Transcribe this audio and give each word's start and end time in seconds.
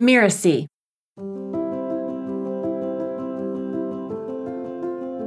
Mirasee. 0.00 0.66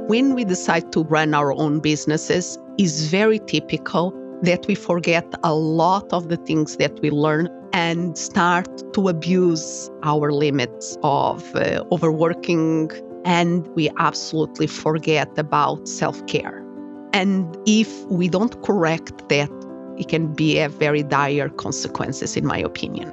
When 0.08 0.34
we 0.34 0.44
decide 0.44 0.90
to 0.92 1.04
run 1.04 1.34
our 1.34 1.52
own 1.52 1.80
businesses, 1.80 2.58
is 2.78 3.10
very 3.10 3.38
typical 3.40 4.12
that 4.42 4.66
we 4.66 4.74
forget 4.74 5.24
a 5.44 5.54
lot 5.54 6.10
of 6.12 6.28
the 6.28 6.36
things 6.38 6.76
that 6.78 6.98
we 7.00 7.10
learn 7.10 7.48
and 7.72 8.16
start 8.16 8.66
to 8.94 9.08
abuse 9.08 9.90
our 10.02 10.32
limits 10.32 10.96
of 11.02 11.54
uh, 11.54 11.84
overworking 11.92 12.90
and 13.24 13.68
we 13.76 13.90
absolutely 13.98 14.66
forget 14.66 15.28
about 15.38 15.86
self-care. 15.86 16.64
And 17.12 17.56
if 17.66 18.04
we 18.06 18.28
don't 18.28 18.60
correct 18.62 19.28
that, 19.28 19.50
it 19.98 20.08
can 20.08 20.32
be 20.34 20.58
a 20.58 20.68
very 20.70 21.02
dire 21.02 21.50
consequences 21.50 22.36
in 22.36 22.46
my 22.46 22.58
opinion. 22.58 23.12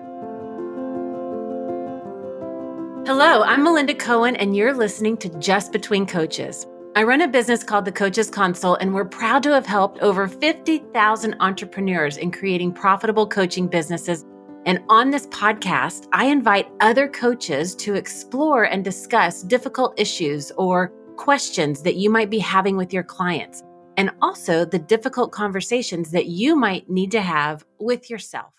Hello, 3.07 3.41
I'm 3.41 3.63
Melinda 3.63 3.93
Cohen, 3.93 4.35
and 4.35 4.53
you're 4.53 4.73
listening 4.73 5.15
to 5.19 5.29
Just 5.39 5.71
Between 5.71 6.05
Coaches. 6.05 6.67
I 6.93 7.03
run 7.03 7.21
a 7.21 7.27
business 7.29 7.63
called 7.63 7.85
the 7.85 7.91
Coaches 7.93 8.29
Console, 8.29 8.75
and 8.75 8.93
we're 8.93 9.05
proud 9.05 9.43
to 9.43 9.53
have 9.53 9.65
helped 9.65 9.99
over 9.99 10.27
50,000 10.27 11.35
entrepreneurs 11.39 12.17
in 12.17 12.31
creating 12.31 12.73
profitable 12.73 13.25
coaching 13.25 13.69
businesses. 13.69 14.25
And 14.65 14.83
on 14.89 15.09
this 15.09 15.25
podcast, 15.27 16.09
I 16.11 16.25
invite 16.25 16.67
other 16.81 17.07
coaches 17.07 17.75
to 17.75 17.95
explore 17.95 18.65
and 18.65 18.83
discuss 18.83 19.41
difficult 19.41 19.97
issues 19.97 20.51
or 20.57 20.91
questions 21.15 21.83
that 21.83 21.95
you 21.95 22.09
might 22.09 22.29
be 22.29 22.39
having 22.39 22.75
with 22.75 22.91
your 22.91 23.03
clients, 23.03 23.63
and 23.95 24.11
also 24.21 24.65
the 24.65 24.79
difficult 24.79 25.31
conversations 25.31 26.11
that 26.11 26.25
you 26.25 26.57
might 26.57 26.89
need 26.89 27.11
to 27.11 27.21
have 27.21 27.63
with 27.79 28.09
yourself. 28.09 28.51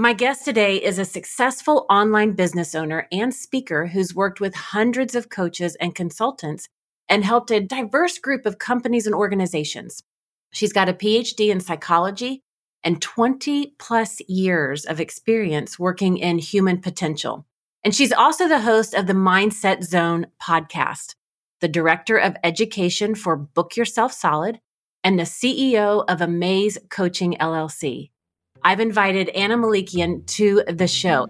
My 0.00 0.14
guest 0.14 0.46
today 0.46 0.76
is 0.76 0.98
a 0.98 1.04
successful 1.04 1.84
online 1.90 2.32
business 2.32 2.74
owner 2.74 3.06
and 3.12 3.34
speaker 3.34 3.88
who's 3.88 4.14
worked 4.14 4.40
with 4.40 4.54
hundreds 4.54 5.14
of 5.14 5.28
coaches 5.28 5.76
and 5.78 5.94
consultants 5.94 6.70
and 7.10 7.22
helped 7.22 7.50
a 7.50 7.60
diverse 7.60 8.16
group 8.16 8.46
of 8.46 8.58
companies 8.58 9.04
and 9.04 9.14
organizations. 9.14 10.02
She's 10.52 10.72
got 10.72 10.88
a 10.88 10.94
PhD 10.94 11.50
in 11.50 11.60
psychology 11.60 12.42
and 12.82 13.02
20 13.02 13.74
plus 13.78 14.22
years 14.26 14.86
of 14.86 15.00
experience 15.00 15.78
working 15.78 16.16
in 16.16 16.38
human 16.38 16.80
potential. 16.80 17.44
And 17.84 17.94
she's 17.94 18.10
also 18.10 18.48
the 18.48 18.62
host 18.62 18.94
of 18.94 19.06
the 19.06 19.12
Mindset 19.12 19.84
Zone 19.84 20.28
podcast, 20.42 21.14
the 21.60 21.68
director 21.68 22.16
of 22.16 22.38
education 22.42 23.14
for 23.14 23.36
Book 23.36 23.76
Yourself 23.76 24.14
Solid, 24.14 24.60
and 25.04 25.18
the 25.18 25.24
CEO 25.24 26.06
of 26.08 26.22
Amaze 26.22 26.78
Coaching 26.88 27.36
LLC. 27.38 28.12
I've 28.62 28.80
invited 28.80 29.28
Anna 29.30 29.56
Melikian 29.56 30.26
to 30.26 30.62
the 30.68 30.86
show. 30.86 31.28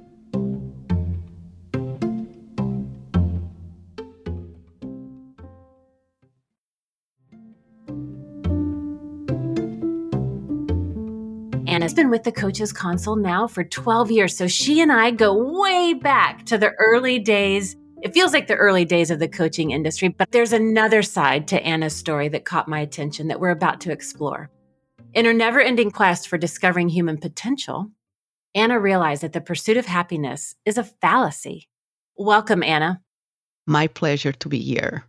Anna's 11.66 11.94
been 11.94 12.10
with 12.10 12.24
the 12.24 12.32
Coaches 12.32 12.72
Console 12.72 13.14
now 13.14 13.46
for 13.46 13.62
12 13.62 14.10
years. 14.10 14.36
So 14.36 14.48
she 14.48 14.80
and 14.80 14.90
I 14.90 15.12
go 15.12 15.60
way 15.60 15.94
back 15.94 16.44
to 16.46 16.58
the 16.58 16.72
early 16.72 17.20
days. 17.20 17.76
It 18.02 18.12
feels 18.12 18.32
like 18.32 18.48
the 18.48 18.56
early 18.56 18.84
days 18.84 19.10
of 19.10 19.20
the 19.20 19.28
coaching 19.28 19.70
industry, 19.70 20.08
but 20.08 20.32
there's 20.32 20.52
another 20.52 21.02
side 21.02 21.46
to 21.48 21.62
Anna's 21.62 21.94
story 21.94 22.28
that 22.30 22.44
caught 22.44 22.66
my 22.66 22.80
attention 22.80 23.28
that 23.28 23.38
we're 23.38 23.50
about 23.50 23.80
to 23.82 23.92
explore. 23.92 24.50
In 25.12 25.24
her 25.24 25.32
never 25.32 25.60
ending 25.60 25.90
quest 25.90 26.28
for 26.28 26.38
discovering 26.38 26.88
human 26.88 27.18
potential, 27.18 27.90
Anna 28.54 28.78
realized 28.78 29.22
that 29.22 29.32
the 29.32 29.40
pursuit 29.40 29.76
of 29.76 29.86
happiness 29.86 30.54
is 30.64 30.78
a 30.78 30.84
fallacy. 30.84 31.68
Welcome, 32.16 32.62
Anna. 32.62 33.00
My 33.66 33.88
pleasure 33.88 34.32
to 34.32 34.48
be 34.48 34.60
here. 34.60 35.04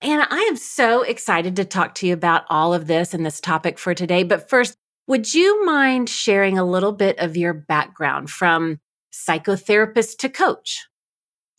Anna, 0.00 0.26
I 0.30 0.40
am 0.42 0.56
so 0.56 1.02
excited 1.02 1.56
to 1.56 1.64
talk 1.64 1.94
to 1.96 2.06
you 2.06 2.14
about 2.14 2.44
all 2.48 2.72
of 2.72 2.86
this 2.86 3.12
and 3.12 3.26
this 3.26 3.40
topic 3.40 3.78
for 3.78 3.92
today. 3.92 4.22
But 4.22 4.48
first, 4.48 4.76
would 5.06 5.34
you 5.34 5.64
mind 5.64 6.08
sharing 6.08 6.56
a 6.56 6.64
little 6.64 6.92
bit 6.92 7.18
of 7.18 7.36
your 7.36 7.52
background 7.52 8.30
from 8.30 8.78
psychotherapist 9.12 10.18
to 10.18 10.28
coach? 10.28 10.86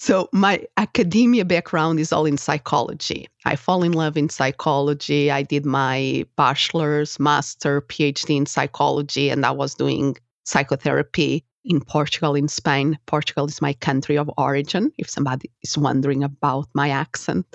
So, 0.04 0.30
my 0.34 0.66
academia 0.78 1.46
background 1.46 2.00
is 2.00 2.12
all 2.12 2.26
in 2.26 2.36
psychology. 2.36 3.28
I 3.46 3.56
fall 3.56 3.84
in 3.84 3.92
love 3.92 4.18
in 4.18 4.30
psychology. 4.30 5.30
I 5.30 5.44
did 5.44 5.64
my 5.64 6.26
bachelor's, 6.36 7.20
master, 7.20 7.82
PhD 7.82 8.36
in 8.36 8.48
psychology, 8.48 9.30
and 9.30 9.46
I 9.46 9.52
was 9.52 9.76
doing 9.76 10.18
psychotherapy 10.44 11.46
in 11.64 11.82
Portugal, 11.82 12.34
in 12.34 12.48
Spain. 12.48 12.98
Portugal 13.06 13.46
is 13.46 13.62
my 13.62 13.74
country 13.74 14.18
of 14.18 14.28
origin, 14.40 14.92
if 14.98 15.08
somebody 15.08 15.52
is 15.62 15.78
wondering 15.78 16.24
about 16.24 16.68
my 16.74 16.90
accent. 16.90 17.46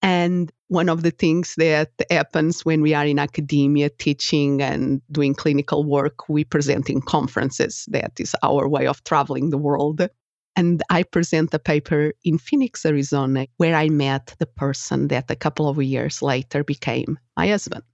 And 0.00 0.50
one 0.68 0.88
of 0.88 1.02
the 1.02 1.10
things 1.10 1.56
that 1.58 1.90
happens 2.10 2.64
when 2.64 2.80
we 2.80 2.94
are 2.94 3.04
in 3.04 3.18
academia 3.18 3.90
teaching 3.90 4.62
and 4.62 5.02
doing 5.12 5.34
clinical 5.34 5.84
work, 5.84 6.26
we 6.30 6.42
present 6.42 6.88
in 6.88 7.02
conferences. 7.02 7.84
That 7.88 8.12
is 8.18 8.34
our 8.42 8.66
way 8.66 8.86
of 8.86 9.04
traveling 9.04 9.50
the 9.50 9.58
world. 9.58 10.08
And 10.54 10.82
I 10.90 11.02
present 11.02 11.54
a 11.54 11.58
paper 11.58 12.12
in 12.24 12.38
Phoenix, 12.38 12.84
Arizona, 12.84 13.46
where 13.56 13.74
I 13.74 13.88
met 13.88 14.34
the 14.38 14.46
person 14.46 15.08
that 15.08 15.30
a 15.30 15.36
couple 15.36 15.68
of 15.68 15.82
years 15.82 16.20
later 16.20 16.62
became 16.62 17.18
my 17.36 17.48
husband. 17.48 17.84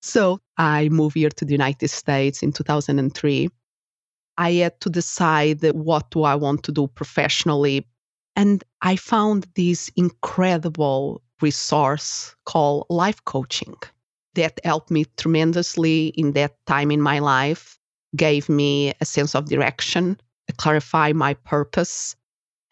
So 0.00 0.40
I 0.56 0.88
moved 0.90 1.16
here 1.16 1.30
to 1.30 1.44
the 1.44 1.52
United 1.52 1.88
States 1.88 2.42
in 2.42 2.52
2003. 2.52 3.48
I 4.36 4.52
had 4.52 4.80
to 4.82 4.90
decide 4.90 5.64
what 5.72 6.10
do 6.10 6.22
I 6.22 6.36
want 6.36 6.62
to 6.64 6.72
do 6.72 6.86
professionally. 6.86 7.84
And 8.36 8.62
I 8.82 8.94
found 8.94 9.48
this 9.56 9.90
incredible 9.96 11.22
resource 11.42 12.36
called 12.44 12.86
life 12.88 13.24
coaching 13.24 13.74
that 14.34 14.60
helped 14.62 14.92
me 14.92 15.06
tremendously 15.16 16.08
in 16.08 16.32
that 16.34 16.54
time 16.66 16.92
in 16.92 17.00
my 17.00 17.18
life, 17.18 17.76
gave 18.14 18.48
me 18.48 18.92
a 19.00 19.04
sense 19.04 19.34
of 19.34 19.48
direction, 19.48 20.16
clarify 20.56 21.12
my 21.12 21.34
purpose. 21.34 22.16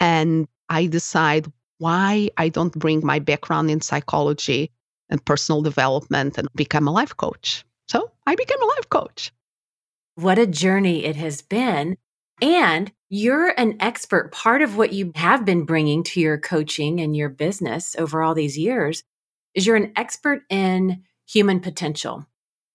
And 0.01 0.49
I 0.69 0.87
decide 0.87 1.51
why 1.79 2.31
I 2.37 2.49
don't 2.49 2.73
bring 2.75 3.05
my 3.05 3.19
background 3.19 3.71
in 3.71 3.81
psychology 3.81 4.71
and 5.11 5.25
personal 5.25 5.63
development 5.63 6.39
and 6.39 6.49
become 6.55 6.89
a 6.89 6.93
life 6.93 7.17
coach. 7.17 7.65
So 7.89 8.11
I 8.27 8.35
became 8.35 8.63
a 8.63 8.67
life 8.67 8.89
coach. 8.89 9.33
What 10.17 10.39
a 10.39 10.47
journey 10.47 11.05
it 11.05 11.17
has 11.17 11.43
been. 11.43 11.97
And 12.43 12.93
you're 13.09 13.49
an 13.59 13.77
expert. 13.81 14.33
Part 14.33 14.63
of 14.63 14.77
what 14.77 14.93
you 14.93 15.13
have 15.15 15.45
been 15.45 15.65
bringing 15.65 16.03
to 16.05 16.21
your 16.21 16.39
coaching 16.39 17.01
and 17.01 17.17
your 17.17 17.29
business 17.29 17.95
over 17.99 18.23
all 18.23 18.35
these 18.35 18.59
years 18.59 19.03
is 19.55 19.67
you're 19.67 19.77
an 19.77 19.93
expert 19.97 20.43
in 20.51 21.03
human 21.27 21.61
potential. 21.61 22.27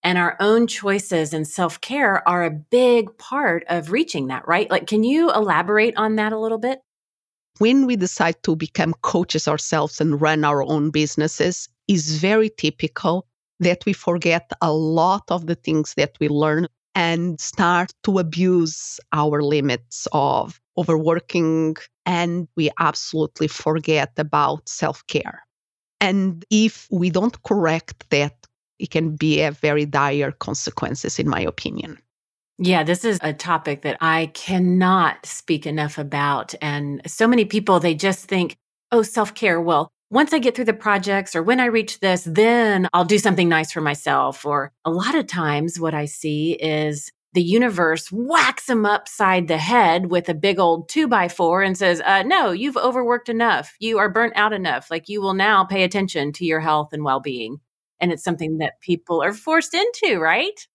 And 0.04 0.18
our 0.18 0.36
own 0.40 0.68
choices 0.68 1.34
and 1.34 1.48
self 1.48 1.80
care 1.82 2.28
are 2.28 2.44
a 2.44 2.50
big 2.50 3.18
part 3.18 3.64
of 3.70 3.92
reaching 3.92 4.28
that, 4.28 4.48
right? 4.48 4.70
Like, 4.70 4.88
can 4.88 5.04
you 5.04 5.32
elaborate 5.32 5.96
on 5.96 6.16
that 6.16 6.34
a 6.34 6.40
little 6.40 6.58
bit? 6.58 6.80
When 7.60 7.86
we 7.86 7.96
decide 7.96 8.42
to 8.44 8.56
become 8.56 8.96
coaches 9.02 9.48
ourselves 9.48 10.02
and 10.02 10.20
run 10.20 10.44
our 10.44 10.64
own 10.64 10.90
businesses, 10.90 11.70
is 11.88 12.18
very 12.18 12.50
typical 12.50 13.28
that 13.60 13.86
we 13.86 13.94
forget 13.94 14.50
a 14.62 14.74
lot 14.74 15.24
of 15.30 15.46
the 15.46 15.56
things 15.56 15.94
that 15.96 16.16
we 16.20 16.30
learn 16.30 16.68
and 16.96 17.40
start 17.40 17.94
to 18.04 18.20
abuse 18.20 19.00
our 19.14 19.42
limits 19.42 20.08
of 20.12 20.60
overworking. 20.78 21.76
And 22.06 22.48
we 22.56 22.72
absolutely 22.80 23.48
forget 23.48 24.12
about 24.18 24.68
self 24.68 25.06
care. 25.08 25.44
And 26.00 26.44
if 26.50 26.88
we 26.90 27.10
don't 27.12 27.42
correct 27.44 28.10
that 28.10 28.41
it 28.82 28.90
can 28.90 29.16
be 29.16 29.42
a 29.42 29.52
very 29.52 29.86
dire 29.86 30.32
consequences, 30.32 31.20
in 31.20 31.30
my 31.30 31.40
opinion. 31.40 32.00
Yeah, 32.58 32.84
this 32.84 33.06
is 33.06 33.20
a 33.22 33.32
topic 33.32 33.84
that 33.84 33.98
I 34.02 34.32
cannot 34.34 35.26
speak 35.26 35.66
enough 35.66 35.98
about. 35.98 36.54
And 36.62 37.02
so 37.06 37.28
many 37.28 37.46
people, 37.46 37.80
they 37.80 37.94
just 37.94 38.26
think, 38.26 38.58
oh, 38.92 39.04
self 39.04 39.34
care. 39.36 39.62
Well, 39.62 39.90
once 40.10 40.34
I 40.34 40.40
get 40.40 40.56
through 40.56 40.66
the 40.66 40.74
projects 40.74 41.36
or 41.36 41.44
when 41.44 41.60
I 41.60 41.66
reach 41.66 42.00
this, 42.00 42.28
then 42.30 42.90
I'll 42.94 43.06
do 43.06 43.18
something 43.18 43.48
nice 43.48 43.72
for 43.72 43.82
myself. 43.82 44.46
Or 44.46 44.72
a 44.84 44.92
lot 44.92 45.16
of 45.16 45.28
times, 45.28 45.80
what 45.80 45.94
I 45.94 46.06
see 46.06 46.54
is 46.54 47.12
the 47.34 47.44
universe 47.44 48.12
whacks 48.12 48.66
them 48.66 48.86
upside 48.86 49.48
the 49.48 49.58
head 49.58 50.12
with 50.12 50.28
a 50.28 50.34
big 50.34 50.60
old 50.60 50.90
two 50.90 51.08
by 51.08 51.30
four 51.30 51.62
and 51.62 51.78
says, 51.78 52.02
uh, 52.06 52.24
No, 52.24 52.52
you've 52.52 52.78
overworked 52.78 53.30
enough. 53.30 53.76
You 53.80 54.00
are 54.00 54.10
burnt 54.10 54.34
out 54.36 54.54
enough. 54.54 54.92
Like 54.92 55.08
you 55.08 55.22
will 55.22 55.36
now 55.36 55.64
pay 55.64 55.84
attention 55.84 56.32
to 56.34 56.46
your 56.46 56.60
health 56.60 56.94
and 56.94 57.04
well 57.04 57.20
being 57.20 57.60
and 58.02 58.12
it's 58.12 58.24
something 58.24 58.58
that 58.58 58.82
people 58.82 59.22
are 59.22 59.34
forced 59.34 59.74
into, 59.74 60.20
right? 60.20 60.68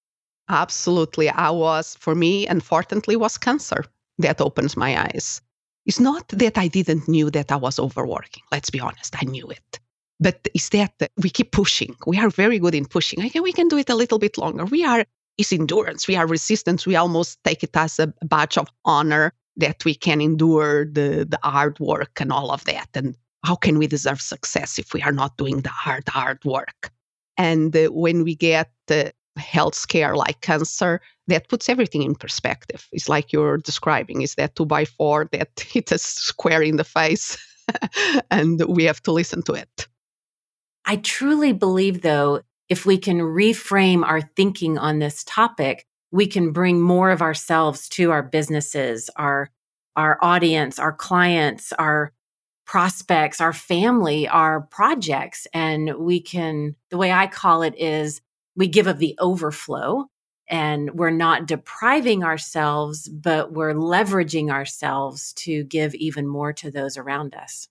Absolutely. 0.49 1.28
I 1.28 1.50
was, 1.50 1.96
for 1.96 2.14
me, 2.14 2.46
unfortunately, 2.46 3.17
was 3.17 3.37
cancer 3.37 3.84
that 4.19 4.40
opens 4.40 4.76
my 4.76 5.00
eyes. 5.00 5.43
It's 5.84 6.00
not 6.00 6.28
that 6.28 6.56
I 6.56 6.69
didn't 6.69 7.08
knew 7.08 7.31
that 7.31 7.52
I 7.52 7.56
was 7.56 7.78
overworking. 7.78 8.43
Let's 8.50 8.70
be 8.70 8.81
honest, 8.81 9.14
I 9.20 9.25
knew 9.25 9.49
it. 9.49 9.81
But 10.19 10.49
it's 10.55 10.70
that 10.70 10.94
we 11.19 11.28
keep 11.28 11.52
pushing. 11.52 11.94
We 12.06 12.19
are 12.19 12.31
very 12.31 12.58
good 12.58 12.75
in 12.75 12.87
pushing. 12.87 13.25
Okay, 13.26 13.40
we 13.40 13.52
can 13.52 13.69
do 13.69 13.76
it 13.76 13.90
a 13.90 13.94
little 13.94 14.19
bit 14.19 14.38
longer. 14.38 14.64
We 14.64 14.84
are, 14.84 15.05
it's 15.37 15.52
endurance. 15.52 16.08
We 16.08 16.17
are 16.17 16.26
resistance. 16.26 16.87
We 16.87 16.96
almost 16.96 17.43
take 17.44 17.62
it 17.62 17.76
as 17.76 17.99
a 17.99 18.14
badge 18.25 18.56
of 18.56 18.69
honor 18.84 19.32
that 19.58 19.84
we 19.84 19.94
can 19.94 20.20
endure 20.20 20.87
the, 20.87 21.26
the 21.28 21.38
hard 21.43 21.78
work 21.81 22.20
and 22.20 22.32
all 22.32 22.50
of 22.50 22.64
that. 22.64 22.88
And 22.94 23.14
how 23.44 23.56
can 23.56 23.78
we 23.78 23.87
deserve 23.87 24.20
success 24.20 24.78
if 24.78 24.94
we 24.94 25.02
are 25.02 25.12
not 25.12 25.37
doing 25.37 25.61
the 25.61 25.69
hard, 25.69 26.08
hard 26.08 26.44
work? 26.44 26.90
And 27.37 27.77
when 27.91 28.25
we 28.25 28.35
get 28.35 28.71
uh, 28.91 29.11
health 29.37 29.75
scare 29.75 30.17
like 30.17 30.41
cancer, 30.41 31.00
that 31.29 31.49
puts 31.49 31.69
everything 31.69 32.03
in 32.03 32.15
perspective. 32.15 32.87
It's 32.93 33.09
like 33.09 33.33
you're 33.33 33.59
describing, 33.59 34.23
is 34.23 34.35
that 34.37 34.56
two 34.56 34.67
by 34.67 34.85
four 34.85 35.29
that 35.33 35.50
hits 35.61 35.93
us 35.93 36.03
square 36.03 36.62
in 36.62 36.77
the 36.77 36.85
face 36.85 37.37
and 38.31 38.62
we 38.67 38.85
have 38.85 39.03
to 39.03 39.12
listen 39.12 39.43
to 39.43 39.53
it. 39.53 39.88
I 40.85 40.97
truly 40.97 41.53
believe, 41.53 42.03
though, 42.03 42.43
if 42.69 42.87
we 42.87 42.99
can 42.99 43.19
reframe 43.19 44.05
our 44.05 44.21
thinking 44.21 44.79
on 44.79 44.99
this 44.99 45.25
topic, 45.25 45.85
we 46.12 46.27
can 46.27 46.53
bring 46.53 46.81
more 46.81 47.11
of 47.11 47.23
ourselves 47.23 47.88
to 47.91 48.11
our 48.11 48.23
businesses, 48.23 49.11
our 49.17 49.50
our 49.97 50.19
audience, 50.21 50.79
our 50.79 50.93
clients, 50.93 51.73
our 51.73 52.12
prospects, 52.67 53.41
our 53.41 53.53
family, 53.53 54.29
our 54.29 54.63
projects. 54.63 55.47
And 55.55 55.97
we 55.97 56.21
can, 56.21 56.75
the 56.91 56.99
way 56.99 57.13
I 57.13 57.29
call 57.29 57.63
it 57.63 57.75
is 57.79 58.21
we 58.57 58.67
give 58.67 58.87
of 58.87 58.99
the 58.99 59.17
overflow 59.19 60.07
and 60.49 60.91
we're 60.93 61.11
not 61.11 61.47
depriving 61.47 62.23
ourselves, 62.23 63.09
but 63.09 63.53
we're 63.53 63.75
leveraging 63.75 64.51
ourselves 64.51 65.33
to 65.35 65.65
give 65.65 65.95
even 65.95 66.27
more 66.27 66.53
to 66.55 66.71
those 66.71 66.97
around 66.97 67.35
us. 67.35 67.69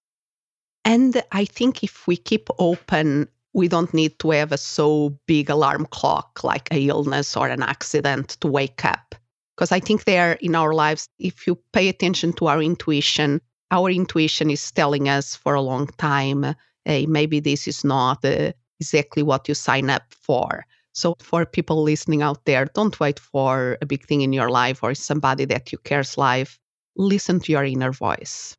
And 0.83 1.21
I 1.31 1.45
think 1.45 1.83
if 1.83 2.05
we 2.07 2.17
keep 2.17 2.49
open, 2.59 3.27
we 3.53 3.67
don't 3.67 3.93
need 3.93 4.19
to 4.19 4.31
have 4.31 4.51
a 4.51 4.57
so 4.57 5.17
big 5.25 5.49
alarm 5.49 5.87
clock 5.87 6.43
like 6.43 6.67
a 6.71 6.87
illness 6.87 7.35
or 7.35 7.47
an 7.47 7.63
accident 7.63 8.29
to 8.41 8.47
wake 8.47 8.83
up. 8.85 9.15
Because 9.55 9.71
I 9.71 9.79
think 9.79 10.03
there 10.03 10.33
in 10.33 10.53
our 10.53 10.73
lives, 10.73 11.07
if 11.17 11.47
you 11.47 11.57
pay 11.71 11.87
attention 11.87 12.33
to 12.33 12.47
our 12.47 12.61
intuition, 12.61 13.41
our 13.75 13.89
intuition 13.89 14.49
is 14.49 14.71
telling 14.71 15.09
us 15.09 15.35
for 15.35 15.53
a 15.53 15.61
long 15.61 15.87
time, 15.97 16.55
hey, 16.85 17.05
maybe 17.05 17.41
this 17.41 17.67
is 17.67 17.83
not 17.83 18.23
uh, 18.23 18.53
exactly 18.79 19.21
what 19.21 19.47
you 19.49 19.53
sign 19.53 19.89
up 19.89 20.03
for. 20.09 20.65
So, 20.93 21.15
for 21.19 21.45
people 21.45 21.83
listening 21.83 22.21
out 22.21 22.45
there, 22.45 22.65
don't 22.73 22.97
wait 23.01 23.19
for 23.19 23.77
a 23.81 23.85
big 23.85 24.05
thing 24.05 24.21
in 24.21 24.31
your 24.31 24.49
life 24.49 24.81
or 24.81 24.95
somebody 24.95 25.43
that 25.45 25.73
you 25.73 25.77
care's 25.79 26.17
life. 26.17 26.57
Listen 26.95 27.41
to 27.41 27.51
your 27.51 27.65
inner 27.65 27.91
voice. 27.91 28.55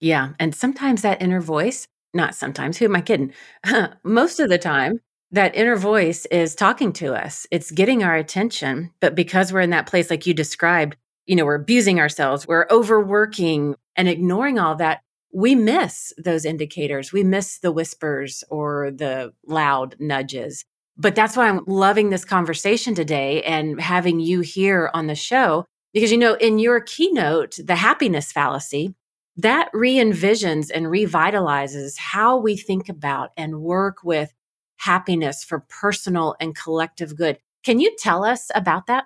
Yeah. 0.00 0.30
And 0.40 0.54
sometimes 0.54 1.02
that 1.02 1.22
inner 1.22 1.40
voice, 1.40 1.86
not 2.12 2.34
sometimes, 2.34 2.78
who 2.78 2.86
am 2.86 2.96
I 2.96 3.00
kidding? 3.00 3.32
Most 4.02 4.40
of 4.40 4.48
the 4.48 4.58
time, 4.58 4.98
that 5.30 5.54
inner 5.54 5.76
voice 5.76 6.26
is 6.26 6.56
talking 6.56 6.92
to 6.94 7.14
us. 7.14 7.46
It's 7.52 7.70
getting 7.70 8.02
our 8.02 8.16
attention. 8.16 8.90
But 9.00 9.14
because 9.14 9.52
we're 9.52 9.60
in 9.60 9.70
that 9.70 9.86
place, 9.86 10.10
like 10.10 10.26
you 10.26 10.34
described, 10.34 10.96
you 11.28 11.36
know, 11.36 11.44
we're 11.44 11.54
abusing 11.54 12.00
ourselves, 12.00 12.48
we're 12.48 12.66
overworking 12.70 13.76
and 13.96 14.08
ignoring 14.08 14.58
all 14.58 14.74
that, 14.76 15.02
we 15.32 15.54
miss 15.54 16.12
those 16.16 16.46
indicators. 16.46 17.12
We 17.12 17.22
miss 17.22 17.58
the 17.58 17.70
whispers 17.70 18.42
or 18.48 18.90
the 18.90 19.34
loud 19.46 19.94
nudges. 20.00 20.64
But 20.96 21.14
that's 21.14 21.36
why 21.36 21.48
I'm 21.48 21.64
loving 21.66 22.08
this 22.08 22.24
conversation 22.24 22.94
today 22.94 23.42
and 23.42 23.78
having 23.78 24.20
you 24.20 24.40
here 24.40 24.90
on 24.94 25.06
the 25.06 25.14
show. 25.14 25.66
Because, 25.92 26.10
you 26.10 26.18
know, 26.18 26.34
in 26.34 26.58
your 26.58 26.80
keynote, 26.80 27.58
the 27.62 27.76
happiness 27.76 28.32
fallacy, 28.32 28.94
that 29.36 29.68
re 29.74 29.96
envisions 29.96 30.70
and 30.74 30.86
revitalizes 30.86 31.98
how 31.98 32.38
we 32.38 32.56
think 32.56 32.88
about 32.88 33.30
and 33.36 33.60
work 33.60 33.98
with 34.02 34.32
happiness 34.78 35.44
for 35.44 35.60
personal 35.68 36.36
and 36.40 36.56
collective 36.56 37.16
good. 37.16 37.38
Can 37.64 37.80
you 37.80 37.94
tell 37.98 38.24
us 38.24 38.50
about 38.54 38.86
that? 38.86 39.04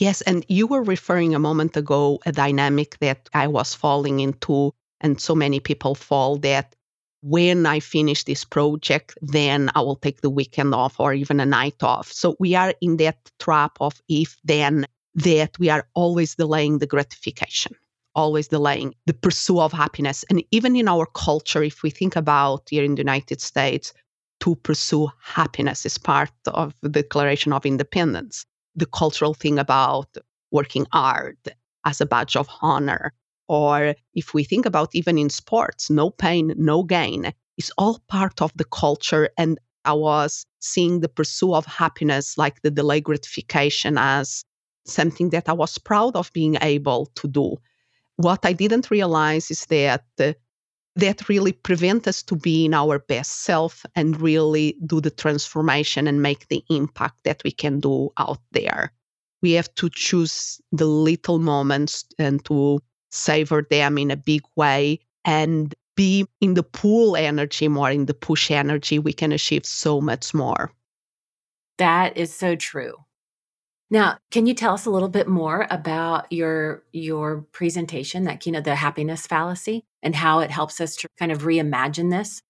Yes, 0.00 0.22
and 0.22 0.44
you 0.48 0.66
were 0.66 0.82
referring 0.82 1.34
a 1.34 1.38
moment 1.38 1.76
ago 1.76 2.18
a 2.26 2.32
dynamic 2.32 2.98
that 2.98 3.28
I 3.32 3.46
was 3.46 3.74
falling 3.74 4.20
into, 4.20 4.74
and 5.00 5.20
so 5.20 5.34
many 5.34 5.60
people 5.60 5.94
fall 5.94 6.36
that 6.38 6.74
when 7.22 7.64
I 7.64 7.80
finish 7.80 8.24
this 8.24 8.44
project, 8.44 9.16
then 9.22 9.70
I 9.74 9.80
will 9.82 9.96
take 9.96 10.20
the 10.20 10.30
weekend 10.30 10.74
off 10.74 10.98
or 10.98 11.14
even 11.14 11.38
a 11.40 11.46
night 11.46 11.82
off. 11.82 12.10
So 12.12 12.36
we 12.40 12.54
are 12.54 12.74
in 12.80 12.96
that 12.98 13.18
trap 13.38 13.78
of 13.80 14.02
if 14.08 14.36
then 14.44 14.86
that 15.14 15.58
we 15.58 15.70
are 15.70 15.86
always 15.94 16.34
delaying 16.34 16.78
the 16.78 16.86
gratification 16.86 17.76
always 18.16 18.48
delaying 18.48 18.94
the 19.06 19.12
pursuit 19.12 19.58
of 19.58 19.72
happiness. 19.72 20.24
And 20.30 20.44
even 20.52 20.76
in 20.76 20.86
our 20.86 21.04
culture, 21.04 21.62
if 21.62 21.82
we 21.82 21.90
think 21.90 22.14
about 22.16 22.68
here 22.70 22.84
in 22.84 22.94
the 22.94 23.00
United 23.00 23.40
States, 23.40 23.92
to 24.40 24.54
pursue 24.56 25.08
happiness 25.20 25.84
is 25.86 25.98
part 25.98 26.30
of 26.46 26.74
the 26.82 26.88
Declaration 26.88 27.52
of 27.52 27.66
Independence. 27.66 28.46
The 28.76 28.86
cultural 28.86 29.34
thing 29.34 29.58
about 29.58 30.16
working 30.50 30.86
hard 30.92 31.38
as 31.84 32.00
a 32.00 32.06
badge 32.06 32.36
of 32.36 32.48
honor. 32.62 33.12
Or 33.48 33.94
if 34.14 34.32
we 34.34 34.44
think 34.44 34.66
about 34.66 34.94
even 34.94 35.18
in 35.18 35.30
sports, 35.30 35.90
no 35.90 36.10
pain, 36.10 36.54
no 36.56 36.82
gain 36.82 37.32
is 37.58 37.72
all 37.76 38.00
part 38.08 38.40
of 38.40 38.52
the 38.56 38.64
culture. 38.64 39.28
And 39.36 39.58
I 39.84 39.92
was 39.92 40.46
seeing 40.60 41.00
the 41.00 41.08
pursuit 41.08 41.54
of 41.54 41.66
happiness, 41.66 42.38
like 42.38 42.62
the 42.62 42.70
delay 42.70 43.00
gratification, 43.00 43.98
as 43.98 44.44
something 44.86 45.30
that 45.30 45.48
I 45.48 45.52
was 45.52 45.78
proud 45.78 46.16
of 46.16 46.32
being 46.32 46.56
able 46.62 47.06
to 47.16 47.28
do 47.28 47.56
what 48.16 48.44
I 48.44 48.52
didn't 48.52 48.90
realize 48.90 49.50
is 49.50 49.66
that 49.66 50.04
that 50.96 51.28
really 51.28 51.52
prevent 51.52 52.06
us 52.06 52.22
to 52.22 52.36
be 52.36 52.64
in 52.64 52.74
our 52.74 52.98
best 52.98 53.42
self 53.42 53.84
and 53.94 54.20
really 54.20 54.76
do 54.86 55.00
the 55.00 55.10
transformation 55.10 56.06
and 56.06 56.22
make 56.22 56.48
the 56.48 56.64
impact 56.70 57.24
that 57.24 57.42
we 57.44 57.50
can 57.50 57.80
do 57.80 58.10
out 58.16 58.40
there. 58.52 58.92
We 59.42 59.52
have 59.52 59.74
to 59.74 59.90
choose 59.90 60.60
the 60.72 60.86
little 60.86 61.38
moments 61.38 62.04
and 62.18 62.44
to 62.46 62.80
savor 63.10 63.66
them 63.70 63.98
in 63.98 64.10
a 64.10 64.16
big 64.16 64.42
way 64.56 65.00
and 65.24 65.74
be 65.96 66.26
in 66.40 66.54
the 66.54 66.62
pull 66.62 67.16
energy 67.16 67.68
more 67.68 67.90
in 67.90 68.06
the 68.06 68.14
push 68.14 68.50
energy 68.50 68.98
we 68.98 69.12
can 69.12 69.32
achieve 69.32 69.64
so 69.64 70.00
much 70.00 70.34
more 70.34 70.72
that 71.78 72.16
is 72.16 72.34
so 72.34 72.56
true 72.56 72.94
now, 73.94 74.18
can 74.32 74.46
you 74.46 74.54
tell 74.54 74.74
us 74.74 74.86
a 74.86 74.90
little 74.90 75.08
bit 75.08 75.28
more 75.28 75.68
about 75.70 76.30
your 76.32 76.82
your 76.92 77.42
presentation, 77.52 78.24
that 78.24 78.44
you 78.44 78.50
know, 78.50 78.60
the 78.60 78.74
happiness 78.74 79.24
fallacy, 79.24 79.84
and 80.02 80.16
how 80.16 80.40
it 80.40 80.50
helps 80.50 80.80
us 80.80 80.96
to 80.96 81.08
kind 81.16 81.30
of 81.30 81.42
reimagine 81.42 82.10
this? 82.10 82.42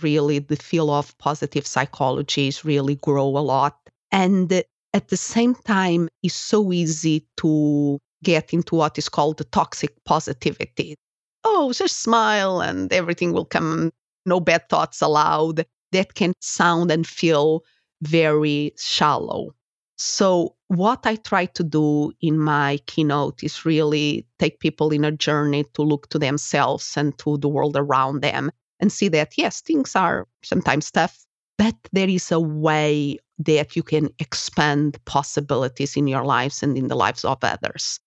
Really, 0.00 0.38
the 0.38 0.56
field 0.56 0.88
of 0.88 1.16
positive 1.18 1.66
psychology 1.66 2.48
is 2.48 2.64
really 2.64 2.96
grow 2.96 3.28
a 3.28 3.44
lot, 3.44 3.76
and 4.10 4.50
at 4.94 5.08
the 5.08 5.16
same 5.16 5.54
time, 5.54 6.08
it's 6.22 6.34
so 6.34 6.72
easy 6.72 7.26
to 7.36 7.98
get 8.24 8.54
into 8.54 8.76
what 8.76 8.96
is 8.96 9.10
called 9.10 9.36
the 9.36 9.44
toxic 9.44 9.92
positivity. 10.06 10.96
Oh, 11.44 11.72
just 11.74 12.00
smile 12.00 12.62
and 12.62 12.90
everything 12.92 13.32
will 13.34 13.44
come. 13.44 13.90
No 14.24 14.40
bad 14.40 14.68
thoughts 14.70 15.02
allowed. 15.02 15.66
That 15.90 16.14
can 16.14 16.32
sound 16.40 16.90
and 16.90 17.06
feel 17.06 17.62
very 18.00 18.72
shallow 18.78 19.54
so, 20.02 20.56
what 20.66 21.06
I 21.06 21.14
try 21.14 21.46
to 21.46 21.62
do 21.62 22.10
in 22.20 22.36
my 22.36 22.78
keynote 22.86 23.44
is 23.44 23.64
really 23.64 24.26
take 24.40 24.58
people 24.58 24.90
in 24.90 25.04
a 25.04 25.12
journey 25.12 25.62
to 25.74 25.82
look 25.82 26.08
to 26.08 26.18
themselves 26.18 26.96
and 26.96 27.16
to 27.18 27.38
the 27.38 27.48
world 27.48 27.76
around 27.76 28.20
them 28.20 28.50
and 28.80 28.90
see 28.90 29.06
that, 29.10 29.38
yes, 29.38 29.60
things 29.60 29.94
are 29.94 30.26
sometimes 30.42 30.90
tough, 30.90 31.24
but 31.56 31.76
there 31.92 32.08
is 32.08 32.32
a 32.32 32.40
way 32.40 33.16
that 33.38 33.76
you 33.76 33.84
can 33.84 34.08
expand 34.18 34.98
possibilities 35.04 35.96
in 35.96 36.08
your 36.08 36.24
lives 36.24 36.64
and 36.64 36.76
in 36.76 36.88
the 36.88 36.96
lives 36.96 37.24
of 37.24 37.38
others. 37.44 38.00